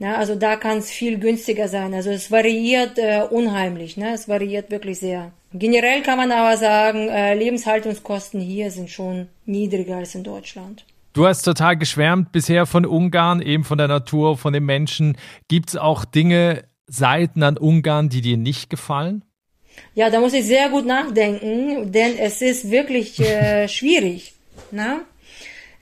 Ne? 0.00 0.16
Also 0.16 0.34
da 0.34 0.56
kann 0.56 0.78
es 0.78 0.90
viel 0.90 1.18
günstiger 1.18 1.68
sein. 1.68 1.94
Also 1.94 2.10
es 2.10 2.32
variiert 2.32 2.98
äh, 2.98 3.22
unheimlich. 3.30 3.96
Ne? 3.96 4.12
Es 4.12 4.28
variiert 4.28 4.72
wirklich 4.72 4.98
sehr. 4.98 5.30
Generell 5.54 6.02
kann 6.02 6.16
man 6.16 6.32
aber 6.32 6.56
sagen, 6.56 7.08
äh, 7.08 7.34
Lebenshaltungskosten 7.34 8.40
hier 8.40 8.70
sind 8.70 8.90
schon 8.90 9.28
niedriger 9.44 9.96
als 9.96 10.14
in 10.14 10.24
Deutschland. 10.24 10.84
Du 11.12 11.26
hast 11.26 11.42
total 11.42 11.76
geschwärmt 11.76 12.32
bisher 12.32 12.64
von 12.64 12.86
Ungarn, 12.86 13.42
eben 13.42 13.64
von 13.64 13.76
der 13.76 13.88
Natur, 13.88 14.38
von 14.38 14.54
den 14.54 14.64
Menschen. 14.64 15.18
Gibt 15.48 15.70
es 15.70 15.76
auch 15.76 16.06
Dinge, 16.06 16.64
Seiten 16.86 17.42
an 17.42 17.58
Ungarn, 17.58 18.08
die 18.08 18.22
dir 18.22 18.38
nicht 18.38 18.70
gefallen? 18.70 19.24
Ja, 19.94 20.10
da 20.10 20.20
muss 20.20 20.32
ich 20.32 20.46
sehr 20.46 20.70
gut 20.70 20.86
nachdenken, 20.86 21.92
denn 21.92 22.16
es 22.18 22.40
ist 22.40 22.70
wirklich 22.70 23.20
äh, 23.20 23.68
schwierig. 23.76 24.34
Na? 24.70 25.00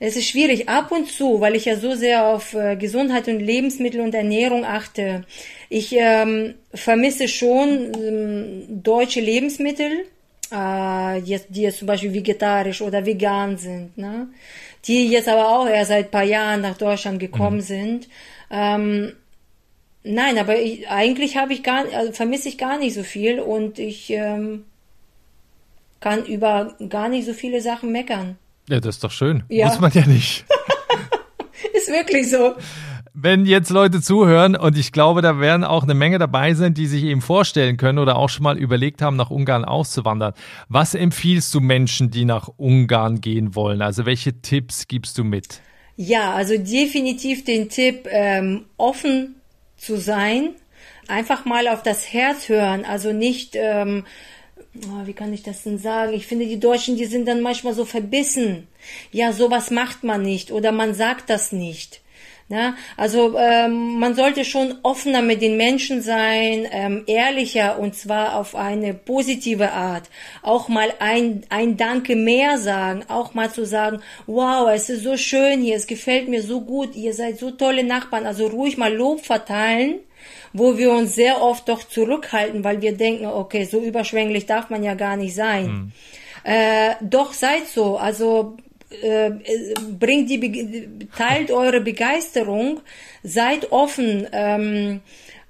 Es 0.03 0.15
ist 0.15 0.29
schwierig 0.29 0.67
ab 0.67 0.91
und 0.91 1.11
zu, 1.11 1.41
weil 1.41 1.55
ich 1.55 1.65
ja 1.65 1.75
so 1.77 1.93
sehr 1.93 2.25
auf 2.25 2.55
äh, 2.55 2.75
Gesundheit 2.75 3.27
und 3.27 3.39
Lebensmittel 3.39 4.01
und 4.01 4.15
Ernährung 4.15 4.65
achte. 4.65 5.25
Ich 5.69 5.95
ähm, 5.95 6.55
vermisse 6.73 7.27
schon 7.27 7.91
ähm, 7.93 8.81
deutsche 8.81 9.21
Lebensmittel, 9.21 10.07
äh, 10.51 11.19
jetzt, 11.19 11.49
die 11.49 11.61
jetzt 11.61 11.77
zum 11.77 11.85
Beispiel 11.85 12.15
vegetarisch 12.15 12.81
oder 12.81 13.05
vegan 13.05 13.59
sind, 13.59 13.95
ne? 13.95 14.27
die 14.85 15.07
jetzt 15.07 15.29
aber 15.29 15.47
auch 15.47 15.67
erst 15.67 15.89
seit 15.89 16.07
ein 16.07 16.11
paar 16.11 16.23
Jahren 16.23 16.61
nach 16.61 16.79
Deutschland 16.79 17.19
gekommen 17.19 17.57
mhm. 17.57 17.61
sind. 17.61 18.09
Ähm, 18.49 19.13
nein, 20.03 20.39
aber 20.39 20.59
ich, 20.59 20.89
eigentlich 20.89 21.37
habe 21.37 21.53
ich 21.53 21.61
gar, 21.61 21.85
also 21.93 22.11
vermisse 22.11 22.49
ich 22.49 22.57
gar 22.57 22.79
nicht 22.79 22.95
so 22.95 23.03
viel 23.03 23.39
und 23.39 23.77
ich 23.77 24.09
ähm, 24.09 24.65
kann 25.99 26.25
über 26.25 26.75
gar 26.89 27.07
nicht 27.07 27.27
so 27.27 27.33
viele 27.33 27.61
Sachen 27.61 27.91
meckern. 27.91 28.39
Ja, 28.71 28.79
das 28.79 28.95
ist 28.95 29.03
doch 29.03 29.11
schön. 29.11 29.43
Ja. 29.49 29.67
Muss 29.67 29.81
man 29.81 29.91
ja 29.91 30.07
nicht. 30.07 30.45
ist 31.73 31.89
wirklich 31.89 32.29
so. 32.29 32.55
Wenn 33.13 33.45
jetzt 33.45 33.69
Leute 33.69 34.01
zuhören 34.01 34.55
und 34.55 34.77
ich 34.77 34.93
glaube, 34.93 35.21
da 35.21 35.41
werden 35.41 35.65
auch 35.65 35.83
eine 35.83 35.93
Menge 35.93 36.19
dabei 36.19 36.53
sein, 36.53 36.73
die 36.73 36.87
sich 36.87 37.03
eben 37.03 37.19
vorstellen 37.19 37.75
können 37.75 37.99
oder 37.99 38.15
auch 38.15 38.29
schon 38.29 38.43
mal 38.43 38.57
überlegt 38.57 39.01
haben, 39.01 39.17
nach 39.17 39.29
Ungarn 39.29 39.65
auszuwandern. 39.65 40.33
Was 40.69 40.95
empfiehlst 40.95 41.53
du 41.53 41.59
Menschen, 41.59 42.11
die 42.11 42.23
nach 42.23 42.47
Ungarn 42.55 43.19
gehen 43.19 43.55
wollen? 43.55 43.81
Also 43.81 44.05
welche 44.05 44.41
Tipps 44.41 44.87
gibst 44.87 45.17
du 45.17 45.25
mit? 45.25 45.59
Ja, 45.97 46.31
also 46.33 46.57
definitiv 46.57 47.43
den 47.43 47.67
Tipp, 47.67 48.07
ähm, 48.09 48.67
offen 48.77 49.35
zu 49.75 49.97
sein, 49.97 50.51
einfach 51.09 51.43
mal 51.43 51.67
auf 51.67 51.83
das 51.83 52.13
Herz 52.13 52.47
hören, 52.47 52.85
also 52.85 53.11
nicht 53.11 53.57
ähm, 53.57 54.05
oh, 54.75 55.05
wie 55.05 55.13
kann 55.13 55.33
ich 55.33 55.43
das 55.43 55.63
denn 55.63 55.77
sagen? 55.77 56.13
Ich 56.13 56.27
finde, 56.27 56.45
die 56.45 56.59
Deutschen, 56.59 56.97
die 56.97 57.05
sind 57.05 57.27
dann 57.27 57.41
manchmal 57.41 57.73
so 57.73 57.85
verbissen. 57.85 58.67
Ja, 59.11 59.33
sowas 59.33 59.71
macht 59.71 60.03
man 60.03 60.21
nicht 60.21 60.51
oder 60.51 60.71
man 60.71 60.93
sagt 60.93 61.29
das 61.29 61.51
nicht. 61.51 62.01
Ja, 62.49 62.75
also 62.97 63.37
ähm, 63.37 63.97
man 63.97 64.13
sollte 64.13 64.43
schon 64.43 64.79
offener 64.83 65.21
mit 65.21 65.41
den 65.41 65.55
Menschen 65.55 66.01
sein, 66.01 66.67
ähm, 66.69 67.03
ehrlicher 67.07 67.79
und 67.79 67.95
zwar 67.95 68.35
auf 68.35 68.55
eine 68.55 68.93
positive 68.93 69.71
Art. 69.71 70.09
Auch 70.41 70.67
mal 70.67 70.93
ein, 70.99 71.45
ein 71.47 71.77
Danke 71.77 72.17
mehr 72.17 72.57
sagen, 72.57 73.05
auch 73.07 73.33
mal 73.33 73.49
zu 73.49 73.65
sagen, 73.65 74.01
wow, 74.27 74.69
es 74.69 74.89
ist 74.89 75.03
so 75.03 75.15
schön 75.15 75.61
hier, 75.61 75.77
es 75.77 75.87
gefällt 75.87 76.27
mir 76.27 76.43
so 76.43 76.59
gut, 76.59 76.93
ihr 76.93 77.13
seid 77.13 77.39
so 77.39 77.51
tolle 77.51 77.85
Nachbarn. 77.85 78.25
Also 78.25 78.47
ruhig 78.47 78.75
mal 78.75 78.93
Lob 78.93 79.25
verteilen 79.25 80.01
wo 80.53 80.77
wir 80.77 80.91
uns 80.91 81.15
sehr 81.15 81.41
oft 81.41 81.69
doch 81.69 81.83
zurückhalten, 81.83 82.63
weil 82.63 82.81
wir 82.81 82.93
denken, 82.93 83.25
okay, 83.25 83.63
so 83.65 83.79
überschwänglich 83.79 84.45
darf 84.45 84.69
man 84.69 84.83
ja 84.83 84.93
gar 84.93 85.17
nicht 85.17 85.35
sein. 85.35 85.65
Mhm. 85.65 85.91
Äh, 86.43 86.95
doch 87.01 87.33
seid 87.33 87.67
so, 87.67 87.97
also 87.97 88.57
äh, 89.01 89.31
bringt 89.99 90.29
die, 90.29 91.07
teilt 91.17 91.51
eure 91.51 91.81
Begeisterung, 91.81 92.81
seid 93.23 93.71
offen, 93.71 94.27
ähm, 94.31 95.01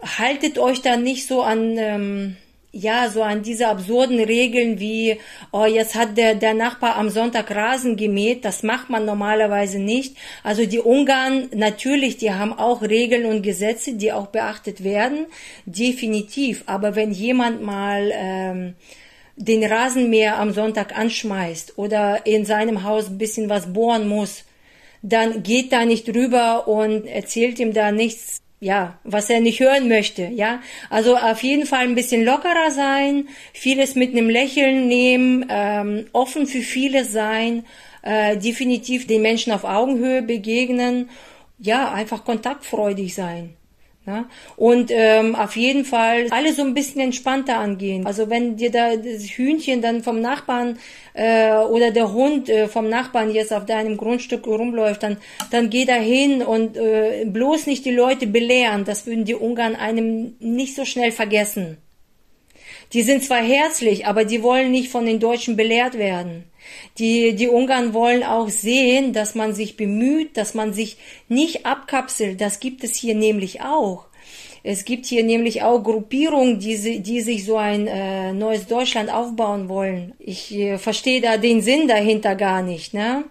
haltet 0.02 0.60
euch 0.60 0.82
da 0.82 0.98
nicht 0.98 1.28
so 1.28 1.42
an, 1.42 1.78
ähm, 1.78 2.38
ja, 2.74 3.10
so 3.10 3.22
an 3.22 3.44
diese 3.44 3.68
absurden 3.68 4.20
Regeln 4.20 4.80
wie, 4.80 5.20
oh, 5.52 5.66
jetzt 5.66 5.96
hat 5.96 6.18
der, 6.18 6.36
der 6.36 6.54
Nachbar 6.54 6.96
am 6.96 7.10
Sonntag 7.10 7.54
Rasen 7.54 7.98
gemäht, 7.98 8.46
das 8.46 8.64
macht 8.64 8.90
man 8.90 9.06
normalerweise 9.06 9.78
nicht. 9.80 10.16
Also 10.42 10.66
die 10.66 10.80
Ungarn, 10.80 11.50
natürlich, 11.54 12.18
die 12.18 12.32
haben 12.32 12.54
auch 12.54 12.82
Regeln 12.82 13.26
und 13.26 13.42
Gesetze, 13.42 13.94
die 13.94 14.14
auch 14.14 14.28
beachtet 14.28 14.84
werden, 14.84 15.26
definitiv. 15.66 16.64
Aber 16.66 16.96
wenn 16.96 17.12
jemand 17.12 17.62
mal 17.62 18.12
ähm, 18.14 18.76
den 19.36 19.64
Rasenmäher 19.66 20.40
am 20.40 20.52
Sonntag 20.52 20.98
anschmeißt 20.98 21.78
oder 21.78 22.26
in 22.26 22.46
seinem 22.46 22.84
Haus 22.84 23.10
ein 23.10 23.18
bisschen 23.18 23.50
was 23.50 23.74
bohren 23.74 24.08
muss, 24.08 24.46
dann 25.02 25.44
geht 25.44 25.74
da 25.74 25.84
nicht 25.84 26.08
drüber 26.08 26.68
und 26.68 27.06
erzählt 27.06 27.60
ihm 27.60 27.74
da 27.74 27.92
nichts 27.92 28.40
ja, 28.62 29.00
was 29.04 29.30
er 29.30 29.41
nicht 29.41 29.60
hören 29.60 29.89
möchte, 29.89 30.28
ja. 30.28 30.62
Also 30.89 31.17
auf 31.17 31.41
jeden 31.41 31.65
Fall 31.65 31.82
ein 31.82 31.95
bisschen 31.95 32.24
lockerer 32.24 32.69
sein, 32.69 33.28
vieles 33.54 33.95
mit 33.95 34.12
einem 34.12 34.30
Lächeln 34.30 34.88
nehmen, 34.88 35.45
ähm, 35.50 36.06
offen 36.13 36.45
für 36.45 36.62
vieles 36.62 37.12
sein, 37.12 37.65
äh, 38.04 38.38
definitiv 38.38 39.08
den 39.08 39.24
Menschen 39.24 39.52
auf 39.52 39.63
Augenhöhe 39.63 40.21
begegnen, 40.21 41.10
ja, 41.58 41.91
einfach 41.91 42.24
kontaktfreudig 42.24 43.15
sein. 43.15 43.56
Ja? 44.06 44.26
Und 44.56 44.90
ähm, 44.92 45.36
auf 45.36 45.56
jeden 45.56 45.86
Fall 45.86 46.28
alle 46.32 46.54
so 46.54 46.64
ein 46.64 46.74
bisschen 46.74 47.02
entspannter 47.02 47.60
angehen. 47.60 48.06
Also 48.08 48.30
wenn 48.30 48.58
dir 48.58 48.72
da 48.72 48.96
das 48.96 49.24
Hühnchen 49.24 49.82
dann 49.82 50.02
vom 50.02 50.22
Nachbarn 50.22 50.80
äh, 51.14 51.54
oder 51.54 51.92
der 51.92 52.12
Hund 52.12 52.50
äh, 52.50 52.68
vom 52.68 52.90
Nachbarn 52.90 53.32
jetzt 53.32 53.54
auf 53.54 53.66
deinem 53.66 53.98
Grundstück 53.98 54.48
rumläuft, 54.48 55.04
dann, 55.04 55.18
dann 55.52 55.70
geh 55.70 55.86
da 55.86 55.94
hin 55.94 56.42
und 56.42 56.78
äh, 56.78 57.26
bloß 57.26 57.68
nicht 57.68 57.86
die 57.86 57.92
Leute 57.92 58.26
belehren. 58.26 58.86
Das 58.86 59.06
würden 59.06 59.26
die 59.26 59.36
Ungarn 59.36 59.76
einem 59.76 60.36
nicht 60.40 60.76
so 60.76 60.84
schnell 60.86 61.12
vergessen. 61.12 61.78
Die 62.93 63.04
sind 63.04 63.23
zwar 63.23 63.41
herzlich, 63.41 64.06
aber 64.06 64.25
die 64.25 64.43
wollen 64.43 64.71
nicht 64.71 64.89
von 64.89 65.06
den 65.06 65.19
Deutschen 65.19 65.56
belehrt 65.56 65.97
werden. 65.97 66.43
Die, 66.97 67.36
die 67.36 67.47
Ungarn 67.47 67.93
wollen 67.93 68.23
auch 68.23 68.49
sehen, 68.49 69.13
dass 69.13 69.36
man 69.36 69.54
sich 69.54 69.77
bemüht, 69.77 70.38
dass 70.38 70.54
man 70.54 70.73
sich 70.73 70.97
nicht 71.27 71.65
abkapselt. 71.65 72.41
Das 72.41 72.60
gibt 72.60 72.84
es 72.84 72.95
hier 72.95 73.15
nämlich 73.15 73.62
auch. 73.62 74.08
Es 74.63 74.86
gibt 74.86 75.08
hier 75.08 75.23
nämlich 75.23 75.63
auch 75.63 75.82
Gruppierungen, 75.82 76.60
die, 76.60 76.99
die 76.99 77.21
sich 77.21 77.45
so 77.45 77.58
ein 77.58 77.88
äh, 77.88 78.32
neues 78.32 78.67
Deutschland 78.67 79.12
aufbauen 79.12 79.69
wollen. 79.69 80.13
Ich 80.19 80.54
äh, 80.54 80.77
verstehe 80.77 81.19
da 81.19 81.38
den 81.38 81.62
Sinn 81.62 81.88
dahinter 81.88 82.36
gar 82.36 82.62
nicht. 82.62 82.93
Ne? 82.93 83.23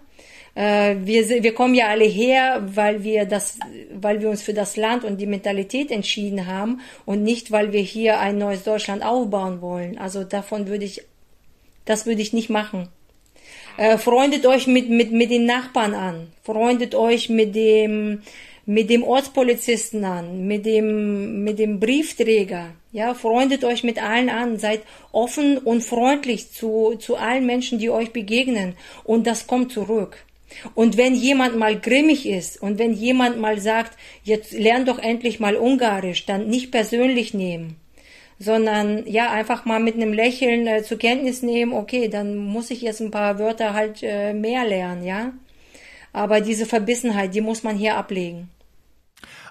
Äh, 0.55 0.95
wir, 1.03 1.43
wir 1.43 1.53
kommen 1.53 1.75
ja 1.75 1.87
alle 1.87 2.05
her, 2.05 2.63
weil 2.65 3.03
wir 3.03 3.25
das, 3.25 3.57
weil 3.93 4.21
wir 4.21 4.29
uns 4.29 4.41
für 4.41 4.53
das 4.53 4.75
Land 4.75 5.03
und 5.03 5.19
die 5.19 5.25
Mentalität 5.25 5.91
entschieden 5.91 6.47
haben 6.47 6.81
und 7.05 7.23
nicht, 7.23 7.51
weil 7.51 7.71
wir 7.71 7.81
hier 7.81 8.19
ein 8.19 8.37
neues 8.37 8.63
Deutschland 8.63 9.03
aufbauen 9.03 9.61
wollen. 9.61 9.97
Also 9.97 10.23
davon 10.23 10.67
würde 10.67 10.85
ich, 10.85 11.03
das 11.85 12.05
würde 12.05 12.21
ich 12.21 12.33
nicht 12.33 12.49
machen. 12.49 12.89
Äh, 13.77 13.97
freundet 13.97 14.45
euch 14.45 14.67
mit, 14.67 14.89
mit, 14.89 15.11
mit 15.11 15.31
den 15.31 15.45
Nachbarn 15.45 15.93
an. 15.93 16.27
Freundet 16.43 16.95
euch 16.95 17.29
mit 17.29 17.55
dem, 17.55 18.21
mit 18.65 18.89
dem 18.89 19.03
Ortspolizisten 19.03 20.03
an, 20.03 20.45
mit 20.47 20.65
dem, 20.65 21.43
mit 21.43 21.59
dem 21.59 21.79
Briefträger. 21.79 22.71
Ja, 22.91 23.13
freundet 23.13 23.63
euch 23.63 23.83
mit 23.85 24.03
allen 24.03 24.29
an. 24.29 24.59
Seid 24.59 24.81
offen 25.13 25.57
und 25.57 25.81
freundlich 25.81 26.51
zu, 26.51 26.95
zu 26.99 27.15
allen 27.15 27.45
Menschen, 27.45 27.79
die 27.79 27.89
euch 27.89 28.11
begegnen. 28.11 28.75
Und 29.05 29.25
das 29.27 29.47
kommt 29.47 29.71
zurück. 29.71 30.17
Und 30.75 30.97
wenn 30.97 31.15
jemand 31.15 31.57
mal 31.57 31.79
grimmig 31.79 32.27
ist 32.27 32.61
und 32.61 32.79
wenn 32.79 32.93
jemand 32.93 33.39
mal 33.39 33.59
sagt, 33.59 33.97
jetzt 34.23 34.51
lern 34.51 34.85
doch 34.85 34.99
endlich 34.99 35.39
mal 35.39 35.55
Ungarisch, 35.55 36.25
dann 36.25 36.47
nicht 36.47 36.71
persönlich 36.71 37.33
nehmen 37.33 37.77
sondern 38.41 39.05
ja 39.05 39.29
einfach 39.29 39.65
mal 39.65 39.79
mit 39.79 39.95
einem 39.95 40.13
Lächeln 40.13 40.65
äh, 40.65 40.81
zur 40.81 40.97
Kenntnis 40.97 41.43
nehmen, 41.43 41.73
okay, 41.73 42.07
dann 42.07 42.35
muss 42.35 42.71
ich 42.71 42.81
jetzt 42.81 42.99
ein 42.99 43.11
paar 43.11 43.37
Wörter 43.37 43.75
halt 43.75 44.01
äh, 44.01 44.33
mehr 44.33 44.65
lernen, 44.65 45.05
ja. 45.05 45.33
Aber 46.11 46.41
diese 46.41 46.65
Verbissenheit, 46.65 47.35
die 47.35 47.41
muss 47.41 47.61
man 47.61 47.77
hier 47.77 47.97
ablegen. 47.97 48.49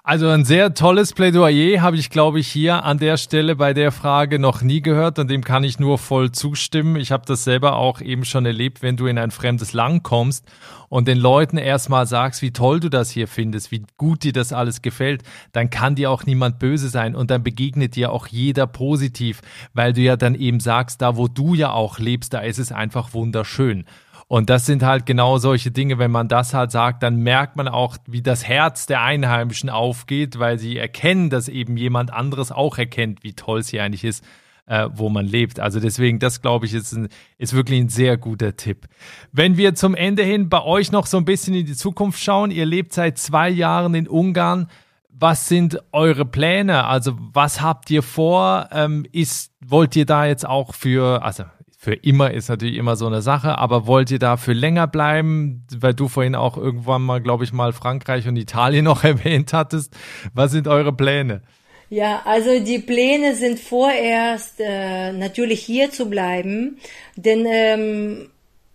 Also 0.03 0.29
ein 0.29 0.45
sehr 0.45 0.73
tolles 0.73 1.13
Plädoyer 1.13 1.79
habe 1.83 1.95
ich, 1.95 2.09
glaube 2.09 2.39
ich, 2.39 2.47
hier 2.47 2.85
an 2.85 2.97
der 2.97 3.17
Stelle 3.17 3.55
bei 3.55 3.75
der 3.75 3.91
Frage 3.91 4.39
noch 4.39 4.63
nie 4.63 4.81
gehört 4.81 5.19
und 5.19 5.29
dem 5.29 5.43
kann 5.43 5.63
ich 5.63 5.77
nur 5.77 5.99
voll 5.99 6.31
zustimmen. 6.31 6.95
Ich 6.95 7.11
habe 7.11 7.23
das 7.27 7.43
selber 7.43 7.75
auch 7.75 8.01
eben 8.01 8.25
schon 8.25 8.47
erlebt, 8.47 8.81
wenn 8.81 8.97
du 8.97 9.05
in 9.05 9.19
ein 9.19 9.29
fremdes 9.29 9.73
Land 9.73 10.01
kommst 10.01 10.43
und 10.89 11.07
den 11.07 11.19
Leuten 11.19 11.57
erstmal 11.57 12.07
sagst, 12.07 12.41
wie 12.41 12.51
toll 12.51 12.79
du 12.79 12.89
das 12.89 13.11
hier 13.11 13.27
findest, 13.27 13.69
wie 13.71 13.85
gut 13.97 14.23
dir 14.23 14.33
das 14.33 14.53
alles 14.53 14.81
gefällt, 14.81 15.21
dann 15.51 15.69
kann 15.69 15.93
dir 15.93 16.09
auch 16.09 16.25
niemand 16.25 16.57
böse 16.57 16.89
sein 16.89 17.15
und 17.15 17.29
dann 17.29 17.43
begegnet 17.43 17.95
dir 17.95 18.11
auch 18.11 18.25
jeder 18.25 18.65
positiv, 18.65 19.41
weil 19.75 19.93
du 19.93 20.01
ja 20.01 20.15
dann 20.15 20.33
eben 20.33 20.59
sagst, 20.59 21.03
da 21.03 21.15
wo 21.15 21.27
du 21.27 21.53
ja 21.53 21.73
auch 21.73 21.99
lebst, 21.99 22.33
da 22.33 22.39
ist 22.39 22.57
es 22.57 22.71
einfach 22.71 23.13
wunderschön. 23.13 23.85
Und 24.31 24.49
das 24.49 24.65
sind 24.65 24.81
halt 24.81 25.05
genau 25.05 25.39
solche 25.39 25.71
Dinge, 25.71 25.97
wenn 25.97 26.09
man 26.09 26.29
das 26.29 26.53
halt 26.53 26.71
sagt, 26.71 27.03
dann 27.03 27.17
merkt 27.17 27.57
man 27.57 27.67
auch, 27.67 27.97
wie 28.07 28.21
das 28.21 28.47
Herz 28.47 28.85
der 28.85 29.01
Einheimischen 29.01 29.69
aufgeht, 29.69 30.39
weil 30.39 30.57
sie 30.57 30.77
erkennen, 30.77 31.29
dass 31.29 31.49
eben 31.49 31.75
jemand 31.75 32.13
anderes 32.13 32.49
auch 32.49 32.77
erkennt, 32.77 33.25
wie 33.25 33.33
toll 33.33 33.59
es 33.59 33.67
hier 33.67 33.83
eigentlich 33.83 34.05
ist, 34.05 34.23
äh, 34.67 34.87
wo 34.93 35.09
man 35.09 35.25
lebt. 35.25 35.59
Also 35.59 35.81
deswegen, 35.81 36.19
das 36.19 36.41
glaube 36.41 36.65
ich, 36.65 36.73
ist, 36.73 36.93
ein, 36.93 37.09
ist 37.39 37.51
wirklich 37.51 37.81
ein 37.81 37.89
sehr 37.89 38.15
guter 38.15 38.55
Tipp. 38.55 38.87
Wenn 39.33 39.57
wir 39.57 39.75
zum 39.75 39.95
Ende 39.95 40.23
hin 40.23 40.47
bei 40.47 40.63
euch 40.63 40.93
noch 40.93 41.07
so 41.07 41.17
ein 41.17 41.25
bisschen 41.25 41.53
in 41.53 41.65
die 41.65 41.75
Zukunft 41.75 42.23
schauen, 42.23 42.51
ihr 42.51 42.65
lebt 42.65 42.93
seit 42.93 43.17
zwei 43.17 43.49
Jahren 43.49 43.93
in 43.95 44.07
Ungarn. 44.07 44.69
Was 45.09 45.49
sind 45.49 45.83
eure 45.91 46.23
Pläne? 46.23 46.85
Also 46.85 47.17
was 47.19 47.59
habt 47.59 47.91
ihr 47.91 48.01
vor? 48.01 48.69
Ähm, 48.71 49.05
ist, 49.11 49.51
wollt 49.59 49.93
ihr 49.97 50.05
da 50.05 50.25
jetzt 50.25 50.47
auch 50.47 50.73
für, 50.73 51.21
also 51.21 51.43
für 51.83 51.95
immer 51.95 52.29
ist 52.29 52.47
natürlich 52.47 52.75
immer 52.75 52.95
so 52.95 53.07
eine 53.07 53.23
Sache, 53.23 53.57
aber 53.57 53.87
wollt 53.87 54.11
ihr 54.11 54.19
da 54.19 54.37
für 54.37 54.53
länger 54.53 54.85
bleiben? 54.85 55.65
Weil 55.75 55.95
du 55.95 56.09
vorhin 56.09 56.35
auch 56.35 56.55
irgendwann 56.55 57.01
mal, 57.01 57.21
glaube 57.21 57.43
ich, 57.43 57.53
mal 57.53 57.73
Frankreich 57.73 58.27
und 58.27 58.35
Italien 58.35 58.85
noch 58.91 59.03
erwähnt 59.03 59.51
hattest. 59.51 59.91
Was 60.35 60.51
sind 60.51 60.67
eure 60.67 60.93
Pläne? 60.93 61.41
Ja, 61.89 62.21
also 62.25 62.59
die 62.59 62.77
Pläne 62.77 63.33
sind 63.33 63.59
vorerst 63.59 64.59
äh, 64.59 65.11
natürlich 65.11 65.61
hier 65.61 65.89
zu 65.89 66.07
bleiben, 66.07 66.77
denn 67.15 67.47
ähm, 67.49 68.29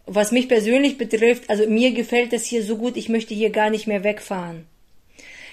was 0.06 0.32
mich 0.32 0.48
persönlich 0.48 0.98
betrifft, 0.98 1.48
also 1.48 1.64
mir 1.68 1.92
gefällt 1.92 2.32
es 2.32 2.44
hier 2.44 2.64
so 2.64 2.76
gut, 2.76 2.96
ich 2.96 3.08
möchte 3.08 3.34
hier 3.34 3.50
gar 3.50 3.70
nicht 3.70 3.86
mehr 3.86 4.02
wegfahren. 4.02 4.66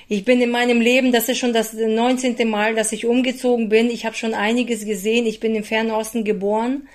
Ich 0.09 0.25
bin 0.25 0.41
in 0.41 0.49
meinem 0.49 0.81
Leben, 0.81 1.11
das 1.11 1.29
ist 1.29 1.37
schon 1.37 1.53
das 1.53 1.73
19. 1.73 2.49
Mal, 2.49 2.73
dass 2.73 2.91
ich 2.91 3.05
umgezogen 3.05 3.69
bin. 3.69 3.91
Ich 3.91 4.07
habe 4.07 4.15
schon 4.15 4.33
einiges 4.33 4.85
gesehen. 4.85 5.27
Ich 5.27 5.39
bin 5.39 5.53
im 5.53 5.63
Fernosten 5.63 6.23
geboren. 6.23 6.87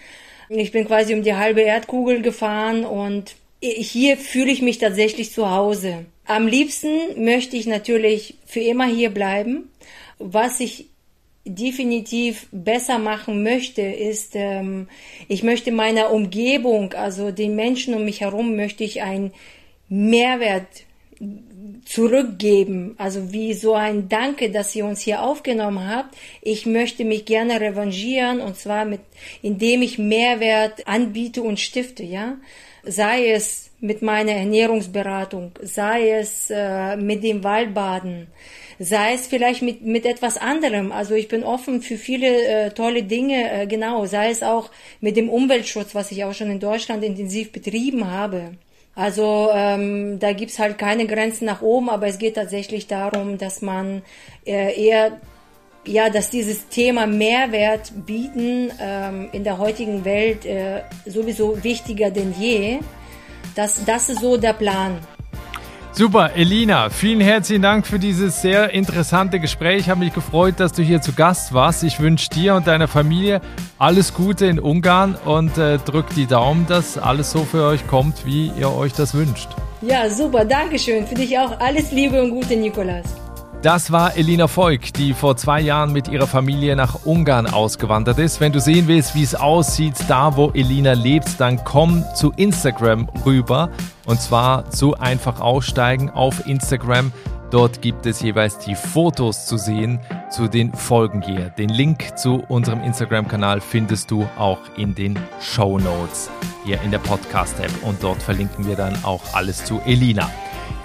Ich 0.49 0.73
bin 0.73 0.87
quasi 0.87 1.15
um 1.15 1.23
die 1.23 1.35
halbe 1.35 1.61
Erdkugel 1.61 2.23
gefahren 2.23 2.85
und 2.85 3.35
hier 3.61 4.17
fühle 4.17 4.51
ich 4.51 4.63
mich 4.63 4.79
tatsächlich 4.79 5.33
zu 5.33 5.51
Hause. 5.51 6.07
Am 6.25 6.47
liebsten 6.47 7.23
möchte 7.25 7.57
ich 7.57 7.67
natürlich 7.67 8.35
für 8.47 8.61
immer 8.61 8.87
hier 8.87 9.11
bleiben. 9.11 9.71
Was 10.19 10.61
ich 10.61 10.87
definitiv 11.45 12.47
besser 12.53 12.99
machen 12.99 13.43
möchte, 13.43 13.83
ist, 13.83 14.33
ähm, 14.35 14.89
ich 15.29 15.43
möchte 15.43 15.73
meiner 15.73 16.13
Umgebung, 16.13 16.93
also 16.93 17.31
den 17.31 17.57
Menschen 17.57 17.95
um 17.95 18.05
mich 18.05 18.21
herum, 18.21 18.57
möchte 18.57 18.85
ich 18.85 19.03
einen 19.03 19.33
Mehrwert 19.89 20.85
zurückgeben. 21.85 22.95
Also 22.99 23.33
wie 23.33 23.55
so 23.55 23.75
ein 23.75 24.09
Danke, 24.09 24.51
dass 24.51 24.75
ihr 24.77 24.85
uns 24.85 25.01
hier 25.01 25.23
aufgenommen 25.23 25.89
habt. 25.89 26.17
Ich 26.43 26.67
möchte 26.67 27.05
mich 27.05 27.25
gerne 27.25 27.61
revanchieren 27.61 28.41
und 28.41 28.57
zwar 28.57 28.85
mit, 28.85 29.01
indem 29.43 29.83
ich 29.83 29.99
Mehrwert 29.99 30.87
anbiete 30.87 31.43
und 31.43 31.59
stifte, 31.59 32.05
ja. 32.05 32.37
Sei 32.85 33.33
es 33.33 33.71
mit 33.81 34.03
meiner 34.03 34.33
Ernährungsberatung, 34.33 35.53
sei 35.63 36.11
es 36.11 36.49
äh, 36.51 36.97
mit 36.97 37.23
dem 37.23 37.45
Waldbaden, 37.45 38.29
sei 38.79 39.15
es 39.15 39.27
vielleicht 39.27 39.63
mit, 39.63 39.83
mit 39.83 40.07
etwas 40.07 40.37
anderem. 40.37 40.93
Also 40.93 41.15
ich 41.15 41.29
bin 41.29 41.43
offen 41.43 41.83
für 41.83 41.97
viele 41.97 42.45
äh, 42.47 42.71
tolle 42.71 43.03
Dinge, 43.03 43.51
äh, 43.51 43.67
genau, 43.67 44.07
sei 44.07 44.31
es 44.31 44.43
auch 44.43 44.71
mit 45.01 45.17
dem 45.17 45.29
Umweltschutz, 45.29 45.95
was 45.95 46.13
ich 46.13 46.25
auch 46.25 46.35
schon 46.35 46.51
in 46.51 46.61
Deutschland 46.61 47.05
intensiv 47.05 47.53
betrieben 47.53 48.11
habe. 48.11 48.53
Also 48.99 49.51
ähm, 49.55 50.19
da 50.19 50.33
gibt's 50.33 50.59
halt 50.59 50.77
keine 50.77 51.07
Grenzen 51.07 51.45
nach 51.45 51.63
oben, 51.63 51.89
aber 51.89 52.09
es 52.09 52.19
geht 52.19 52.35
tatsächlich 52.35 52.89
darum, 52.89 53.39
dass 53.39 53.63
man 53.63 54.03
äh, 54.45 54.75
eher 54.75 55.21
ja, 55.85 56.11
dass 56.11 56.31
dieses 56.31 56.69
Thema 56.69 57.07
Mehrwert 57.07 57.93
bieten 58.05 58.73
ähm, 58.81 59.29
in 59.31 59.45
der 59.45 59.59
heutigen 59.59 60.05
Welt 60.05 60.45
äh, 60.45 60.83
sowieso 61.07 61.63
wichtiger 61.63 62.11
denn 62.11 62.35
je. 62.37 62.81
Das, 63.55 63.85
das 63.85 64.09
ist 64.09 64.21
so 64.21 64.37
der 64.37 64.53
Plan. 64.53 64.99
Super, 65.93 66.37
Elina, 66.37 66.91
vielen 66.91 67.21
herzlichen 67.21 67.63
Dank 67.63 67.87
für 67.87 67.99
dieses 67.99 68.41
sehr 68.41 68.71
interessante 68.71 69.41
Gespräch. 69.41 69.81
Ich 69.81 69.91
habe 69.91 70.01
mich 70.01 70.15
gefreut, 70.15 70.55
dass 70.59 70.73
du 70.73 70.83
hier 70.83 71.01
zu 71.01 71.13
Gast 71.13 71.53
warst. 71.53 71.83
Ich 71.83 71.99
wünsche 71.99 72.29
dir 72.31 72.55
und 72.55 72.67
deiner 72.67 72.87
Familie 72.87 73.41
alles 73.79 74.15
Gute 74.15 74.47
in 74.47 74.61
Ungarn 74.61 75.17
und 75.25 75.59
äh, 75.59 75.79
drück 75.79 76.07
die 76.15 76.27
Daumen, 76.27 76.67
dass 76.67 76.99
alles 76.99 77.33
so 77.33 77.45
für 77.45 77.65
euch 77.65 77.87
kommt, 77.89 78.27
wie 78.27 78.53
ihr 78.57 78.73
euch 78.73 78.93
das 78.93 79.15
wünscht. 79.15 79.49
Ja, 79.81 80.09
super, 80.09 80.45
Dankeschön. 80.45 81.07
Für 81.07 81.17
dich 81.17 81.37
auch 81.39 81.59
alles 81.59 81.91
Liebe 81.91 82.23
und 82.23 82.31
Gute, 82.31 82.57
Nikolas. 82.57 83.28
Das 83.61 83.91
war 83.91 84.17
Elina 84.17 84.47
Voigt, 84.47 84.99
die 84.99 85.13
vor 85.13 85.37
zwei 85.37 85.61
Jahren 85.61 85.93
mit 85.93 86.07
ihrer 86.07 86.29
Familie 86.29 86.77
nach 86.77 87.05
Ungarn 87.05 87.49
ausgewandert 87.49 88.19
ist. 88.21 88.41
Wenn 88.41 88.53
du 88.53 88.61
sehen 88.61 88.87
willst, 88.87 89.17
wie 89.17 89.25
es 89.25 89.35
aussieht, 89.35 89.95
da 90.07 90.37
wo 90.37 90.53
Elina 90.55 90.93
lebt, 90.93 91.41
dann 91.41 91.65
komm 91.65 92.05
zu 92.15 92.31
Instagram 92.37 93.09
rüber. 93.27 93.71
Und 94.07 94.21
zwar 94.21 94.71
zu 94.71 94.97
einfach 94.97 95.41
aussteigen 95.41 96.09
auf 96.09 96.47
Instagram. 96.47 97.13
Dort 97.51 97.83
gibt 97.83 98.07
es 98.07 98.21
jeweils 98.23 98.59
die 98.59 98.77
Fotos 98.77 99.47
zu 99.47 99.57
sehen 99.57 99.99
zu 100.31 100.47
den 100.47 100.73
Folgen 100.73 101.21
hier. 101.21 101.51
Den 101.51 101.71
Link 101.71 102.17
zu 102.17 102.45
unserem 102.47 102.81
Instagram-Kanal 102.85 103.61
findest 103.61 104.13
du 104.13 104.29
auch 104.39 104.61
in 104.77 104.95
den 104.95 105.19
Show 105.41 105.81
Notes 105.81 106.31
hier 106.65 106.81
in 106.83 106.93
der 106.93 106.99
Podcast-App. 107.01 107.73
Und 107.83 108.05
dort 108.05 108.23
verlinken 108.23 108.69
wir 108.69 108.77
dann 108.77 109.03
auch 109.03 109.23
alles 109.33 109.65
zu 109.65 109.81
Elina. 109.85 110.31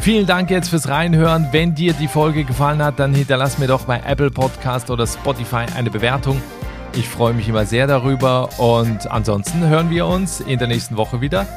Vielen 0.04 0.26
Dank 0.26 0.50
jetzt 0.50 0.68
fürs 0.68 0.90
Reinhören. 0.90 1.48
Wenn 1.54 1.76
dir 1.76 1.94
die 1.94 2.10
Folge 2.10 2.44
gefallen 2.44 2.84
hat, 2.84 3.00
dann 3.00 3.14
hinterlass 3.14 3.58
mir 3.58 3.68
doch 3.68 3.86
bei 3.86 4.02
Apple 4.06 4.32
Podcast 4.32 4.90
oder 4.92 5.08
Spotify 5.08 5.66
eine 5.78 5.90
Bewertung. 5.90 6.42
Ich 6.94 7.08
freue 7.08 7.34
mich 7.34 7.48
immer 7.48 7.66
sehr 7.66 7.88
darüber 7.88 8.50
und 8.60 9.10
ansonsten 9.10 9.66
hören 9.66 9.90
wir 9.90 10.06
uns 10.06 10.42
in 10.42 10.60
der 10.60 10.68
nächsten 10.68 10.98
Woche 10.98 11.22
wieder 11.22 11.48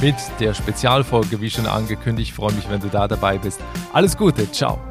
mit 0.00 0.14
der 0.40 0.54
Spezialfolge, 0.54 1.42
wie 1.42 1.50
schon 1.50 1.66
angekündigt. 1.66 2.30
Ich 2.30 2.34
freue 2.34 2.54
mich, 2.54 2.70
wenn 2.70 2.80
du 2.80 2.88
da 2.88 3.06
dabei 3.06 3.36
bist. 3.36 3.60
Alles 3.92 4.16
Gute, 4.16 4.50
ciao. 4.50 4.89